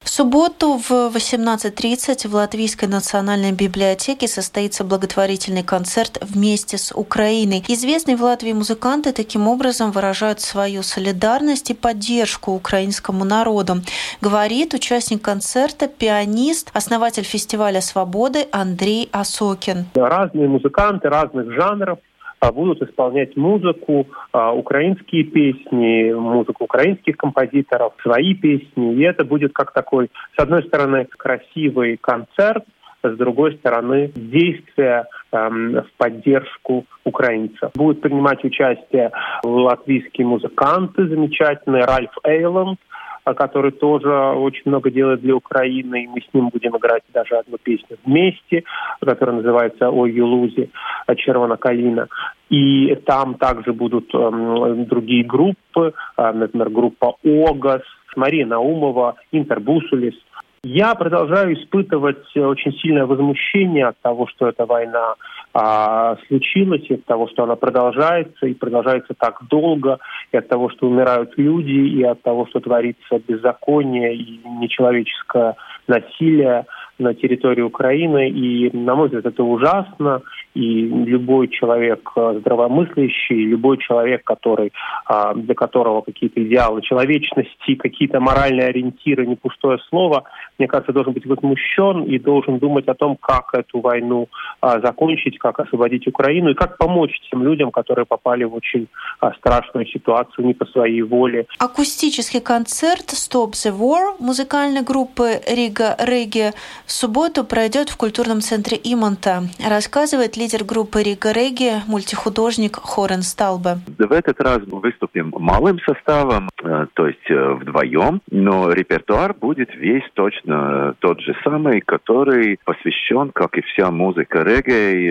[0.00, 7.62] В субботу в 18.30 в Латвийской национальной библиотеке состоится благотворительный концерт вместе с Украиной.
[7.68, 13.78] Известный Влад Латвии музыканты таким образом выражают свою солидарность и поддержку украинскому народу,
[14.20, 19.86] говорит участник концерта, пианист, основатель фестиваля «Свободы» Андрей Осокин.
[19.96, 21.98] Разные музыканты разных жанров
[22.38, 28.94] а, будут исполнять музыку, а, украинские песни, музыку украинских композиторов, свои песни.
[28.94, 32.62] И это будет как такой, с одной стороны, красивый концерт,
[33.02, 37.70] с другой стороны, действия эм, в поддержку украинцев.
[37.74, 39.10] Будут принимать участие
[39.44, 42.78] латвийские музыканты замечательные, Ральф Эйланд,
[43.26, 47.36] э, который тоже очень много делает для Украины, и мы с ним будем играть даже
[47.36, 48.64] одну песню вместе,
[49.00, 50.70] которая называется «Ой, Юлузи»,
[51.16, 52.08] «Червона Калина».
[52.48, 57.82] И там также будут эм, другие группы, э, например, группа «Огас»,
[58.16, 60.14] Мария Наумова, Интербусулис,
[60.62, 65.14] я продолжаю испытывать очень сильное возмущение от того, что эта война
[65.60, 69.98] а, случилась, и от того, что она продолжается, и продолжается так долго,
[70.30, 75.56] и от того, что умирают люди, и от того, что творится беззаконие и нечеловеческое
[75.88, 76.66] насилие
[76.98, 78.28] на территории Украины.
[78.28, 80.22] И, на мой взгляд, это ужасно.
[80.54, 84.72] И любой человек э, здравомыслящий, любой человек, который,
[85.06, 90.24] а, для которого какие-то идеалы человечности, какие-то моральные ориентиры, не пустое слово,
[90.58, 94.28] мне кажется, должен быть возмущен и должен думать о том, как эту войну
[94.60, 98.88] а, закончить, как освободить Украину и как помочь тем людям, которые попали в очень
[99.20, 101.46] а, страшную ситуацию не по своей воле.
[101.58, 106.52] Акустический концерт «Stop the War» музыкальной группы Рига Реги
[106.86, 113.78] в субботу пройдет в культурном центре Имонта, рассказывает лидер группы Рига Реги, мультихудожник Хорен Сталбе.
[113.98, 120.04] В этот раз выступим малым составом, э, то есть э, вдвоем, но репертуар будет весь
[120.14, 125.08] точно тот же самый, который посвящен, как и вся музыка регги,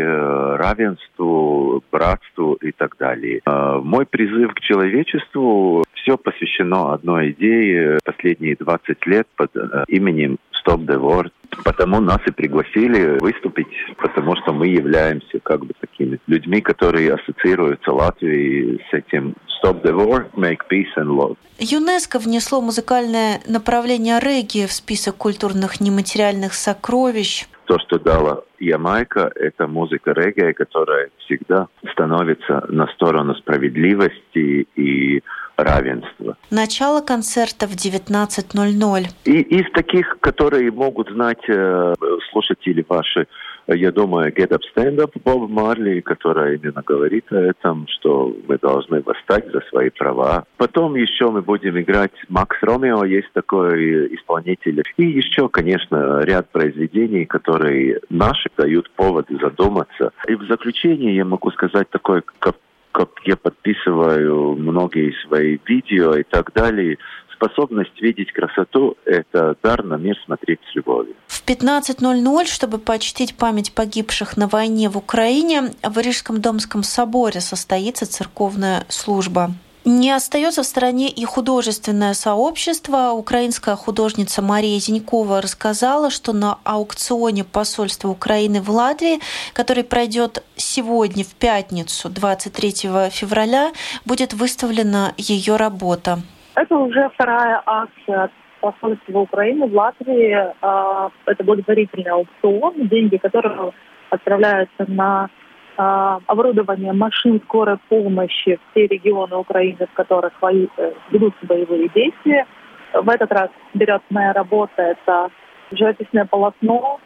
[0.58, 3.42] равенству, братству и так далее.
[3.46, 9.52] Мой призыв к человечеству все посвящено одной идее последние 20 лет под
[9.88, 11.30] именем Stop the War.
[11.64, 17.92] Потому нас и пригласили выступить, потому что мы являемся как бы такими людьми, которые ассоциируются
[17.94, 21.38] Латвией с этим Stop the War, Make Peace and Love.
[21.60, 27.46] ЮНЕСКО внесло музыкальное направление регги в список культурных нематериальных сокровищ.
[27.68, 35.22] То, что дала Ямайка, это музыка регги, которая всегда становится на сторону справедливости и
[35.58, 36.38] равенства.
[36.50, 39.06] Начало концерта в 19.00.
[39.26, 41.94] И из таких, которые могут знать э,
[42.32, 43.28] слушатели ваши,
[43.76, 48.58] я думаю, Get Up Stand Up Боб Марли, которая именно говорит о этом, что мы
[48.58, 50.46] должны восстать за свои права.
[50.58, 54.84] Потом еще мы будем играть Макс Ромео, есть такой исполнитель.
[54.98, 60.12] И еще, конечно, ряд произведений, которые наши дают повод задуматься.
[60.28, 62.56] И в заключение я могу сказать такой, как
[62.94, 66.98] как я подписываю многие свои видео и так далее,
[67.38, 71.16] способность видеть красоту– это дар на мир смотреть с любовью.
[71.28, 78.06] В 15.00, чтобы почтить память погибших на войне в Украине, в Рижском Домском соборе состоится
[78.06, 79.52] церковная служба.
[79.86, 83.12] Не остается в стороне и художественное сообщество.
[83.12, 89.22] Украинская художница Мария Зинькова рассказала, что на аукционе посольства Украины в Латвии,
[89.54, 92.72] который пройдет сегодня, в пятницу, 23
[93.12, 93.72] февраля,
[94.04, 96.22] будет выставлена ее работа.
[96.58, 98.32] Это уже вторая акция
[98.62, 100.36] посольства Украины в Латвии.
[100.62, 103.76] А, это благотворительный аукцион, деньги которого
[104.10, 105.30] отправляются на
[105.78, 112.48] а, оборудование машин скорой помощи в те регионы Украины, в которых э, ведутся боевые действия.
[112.92, 115.30] В этот раз берет моя работа, это
[115.70, 117.00] живописное полотно,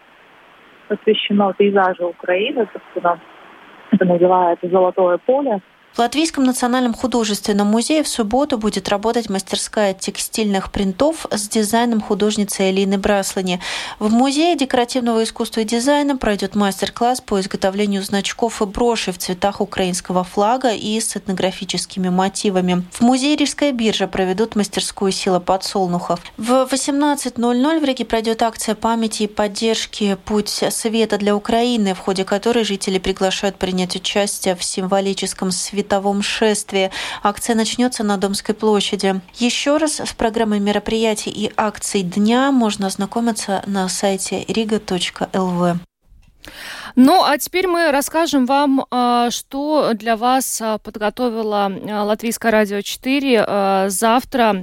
[0.87, 3.19] посвящено пейзажу Украины, собственно,
[3.91, 5.59] это называется «Золотое поле».
[5.93, 12.69] В Латвийском национальном художественном музее в субботу будет работать мастерская текстильных принтов с дизайном художницы
[12.69, 13.59] Элины Браслани.
[13.99, 19.59] В музее декоративного искусства и дизайна пройдет мастер-класс по изготовлению значков и брошей в цветах
[19.59, 22.85] украинского флага и с этнографическими мотивами.
[22.93, 26.21] В музее Рижская биржа проведут мастерскую «Сила подсолнухов».
[26.37, 32.23] В 18.00 в Риге пройдет акция памяти и поддержки «Путь света для Украины», в ходе
[32.23, 36.91] которой жители приглашают принять участие в символическом свете световом шествии.
[37.23, 39.19] Акция начнется на Домской площади.
[39.35, 45.79] Еще раз с программой мероприятий и акций дня можно ознакомиться на сайте riga.lv.
[46.95, 52.81] Ну, а теперь мы расскажем вам, а, что для вас а, подготовила а, Латвийское радио
[52.81, 54.53] 4 завтра,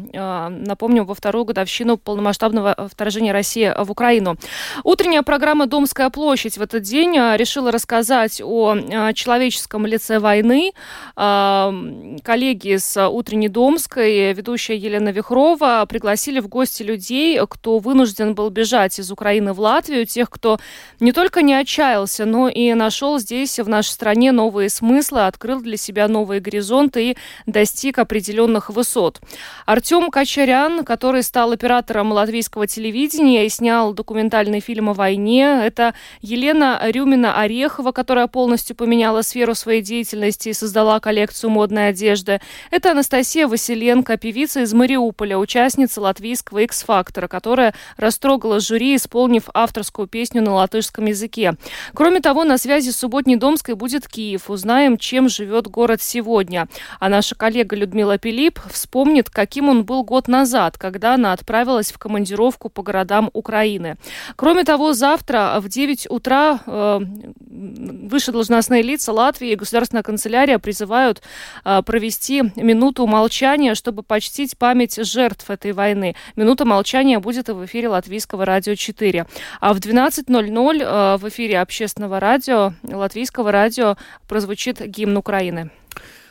[0.50, 4.36] напомню, во вторую годовщину полномасштабного вторжения России в Украину.
[4.84, 10.72] Утренняя программа «Домская площадь» в этот день решила рассказать о человеческом лице войны.
[11.14, 18.98] Коллеги с «Утренней Домской», ведущая Елена Вихрова, пригласили в гости людей, кто вынужден был бежать
[18.98, 20.58] из Украины в Латвию, тех, кто
[21.00, 25.76] не только не отчаялся, но и нашел здесь, в нашей стране, новые смыслы, открыл для
[25.76, 29.20] себя новые горизонты и достиг определенных высот.
[29.66, 36.80] Артем Качарян, который стал оператором латвийского телевидения и снял документальный фильм о войне, это Елена
[36.82, 42.40] Рюмина-Орехова, которая полностью поменяла сферу своей деятельности и создала коллекцию модной одежды.
[42.70, 50.40] Это Анастасия Василенко, певица из Мариуполя, участница латвийского X-фактора, которая растрогала жюри, исполнив авторскую песню
[50.40, 51.57] на латышском языке.
[51.94, 54.50] Кроме того, на связи с Субботней Домской будет Киев.
[54.50, 56.68] Узнаем, чем живет город сегодня.
[57.00, 61.98] А наша коллега Людмила Пилип вспомнит, каким он был год назад, когда она отправилась в
[61.98, 63.96] командировку по городам Украины.
[64.36, 67.00] Кроме того, завтра в 9 утра э,
[67.50, 71.22] высшие должностные лица Латвии и Государственная канцелярия призывают
[71.64, 76.14] э, провести минуту молчания, чтобы почтить память жертв этой войны.
[76.36, 79.26] Минута молчания будет в эфире Латвийского радио 4.
[79.60, 83.96] А в 12.00 э, в эфире общественного общественного радио, латвийского радио,
[84.26, 85.70] прозвучит гимн Украины.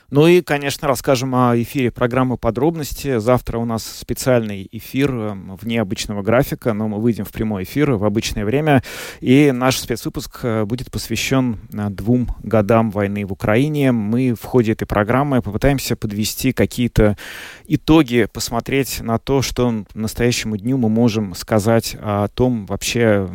[0.09, 3.17] Ну и, конечно, расскажем о эфире программы «Подробности».
[3.17, 7.91] Завтра у нас специальный эфир эм, вне обычного графика, но мы выйдем в прямой эфир
[7.91, 8.83] в обычное время.
[9.19, 13.91] И наш спецвыпуск э, будет посвящен э, двум годам войны в Украине.
[13.91, 17.17] Мы в ходе этой программы попытаемся подвести какие-то
[17.67, 23.27] итоги, посмотреть на то, что настоящему дню мы можем сказать о том вообще,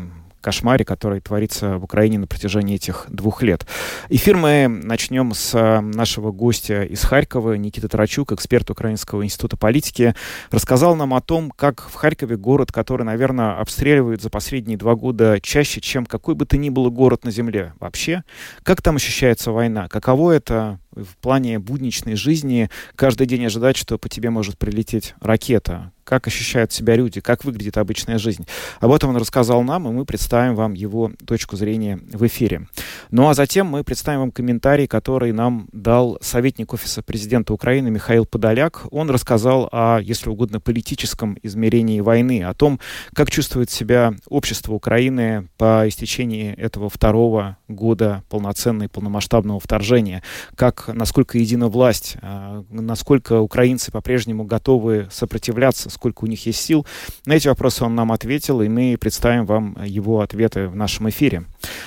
[0.43, 3.67] кошмаре, который творится в Украине на протяжении этих двух лет.
[4.11, 10.15] Эфир мы начнем с э, нашего гостя из Харькова, Никита Тарачук, эксперт Украинского института политики,
[10.51, 15.39] рассказал нам о том, как в Харькове город, который, наверное, обстреливают за последние два года
[15.41, 18.25] чаще, чем какой бы то ни было город на земле вообще,
[18.63, 22.69] как там ощущается война, каково это в плане будничной жизни?
[22.97, 27.79] Каждый день ожидать, что по тебе может прилететь ракета, как ощущают себя люди, как выглядит
[27.79, 28.47] обычная жизнь.
[28.81, 32.69] Об этом он рассказал нам, и мы представим вам его точку зрения в эфире.
[33.11, 38.27] Ну а затем мы представим вам комментарий, который нам дал советник Офиса президента Украины Михаил
[38.27, 38.83] Подоляк.
[38.91, 42.79] Он рассказал о, если угодно, политическом измерении войны, о том,
[43.15, 50.23] как чувствует себя общество Украины по истечении этого второго года полноценного полномасштабного вторжения,
[50.57, 56.85] как, насколько едина власть, а, насколько украинцы по-прежнему готовы сопротивляться, сколько у них есть сил.
[57.27, 61.45] На эти вопросы он нам ответил, и мы представим вам его ответы в нашем эфире.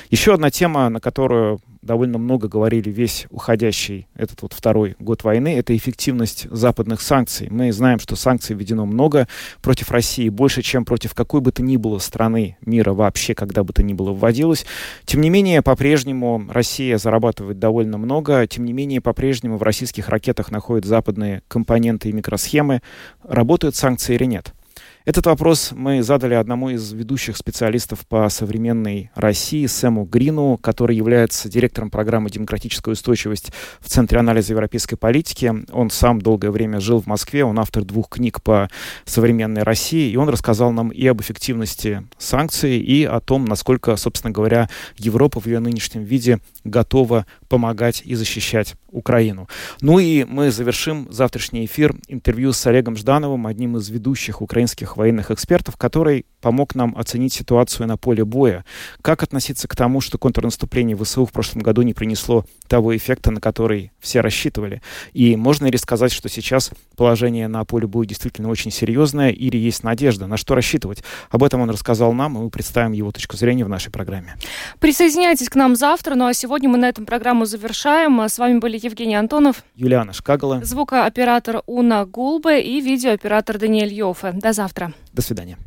[0.09, 5.55] Еще одна тема, на которую довольно много говорили весь уходящий этот вот второй год войны,
[5.55, 7.47] это эффективность западных санкций.
[7.49, 9.27] Мы знаем, что санкций введено много
[9.61, 13.71] против России, больше, чем против какой бы то ни было страны мира вообще, когда бы
[13.71, 14.65] то ни было вводилось.
[15.05, 20.49] Тем не менее, по-прежнему Россия зарабатывает довольно много, тем не менее, по-прежнему в российских ракетах
[20.49, 22.81] находят западные компоненты и микросхемы.
[23.23, 24.54] Работают санкции или нет?
[25.05, 31.47] Этот вопрос мы задали одному из ведущих специалистов по современной России, Сэму Грину, который является
[31.47, 33.51] директором программы «Демократическая устойчивость»
[33.81, 35.53] в Центре анализа европейской политики.
[35.71, 38.67] Он сам долгое время жил в Москве, он автор двух книг по
[39.05, 44.31] современной России, и он рассказал нам и об эффективности санкций, и о том, насколько, собственно
[44.31, 49.47] говоря, Европа в ее нынешнем виде готова помогать и защищать Украину.
[49.81, 55.31] Ну и мы завершим завтрашний эфир интервью с Олегом Ждановым, одним из ведущих украинских военных
[55.31, 58.63] экспертов, который помог нам оценить ситуацию на поле боя.
[59.01, 63.41] Как относиться к тому, что контрнаступление ВСУ в прошлом году не принесло того эффекта, на
[63.41, 64.81] который все рассчитывали?
[65.13, 69.83] И можно ли сказать, что сейчас положение на поле боя действительно очень серьезное или есть
[69.83, 70.27] надежда?
[70.27, 71.03] На что рассчитывать?
[71.29, 74.35] Об этом он рассказал нам, и мы представим его точку зрения в нашей программе.
[74.79, 78.21] Присоединяйтесь к нам завтра, ну а сегодня мы на этом программу завершаем.
[78.21, 84.31] С вами были Евгений Антонов, Юлиана Шкагала, звукооператор Уна Гулбе и видеооператор Даниэль Йофе.
[84.33, 84.93] До завтра.
[85.11, 85.57] До свидания.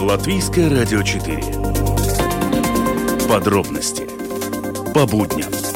[0.00, 1.42] Латвийское радио 4.
[3.28, 4.06] Подробности
[4.92, 5.71] по будням.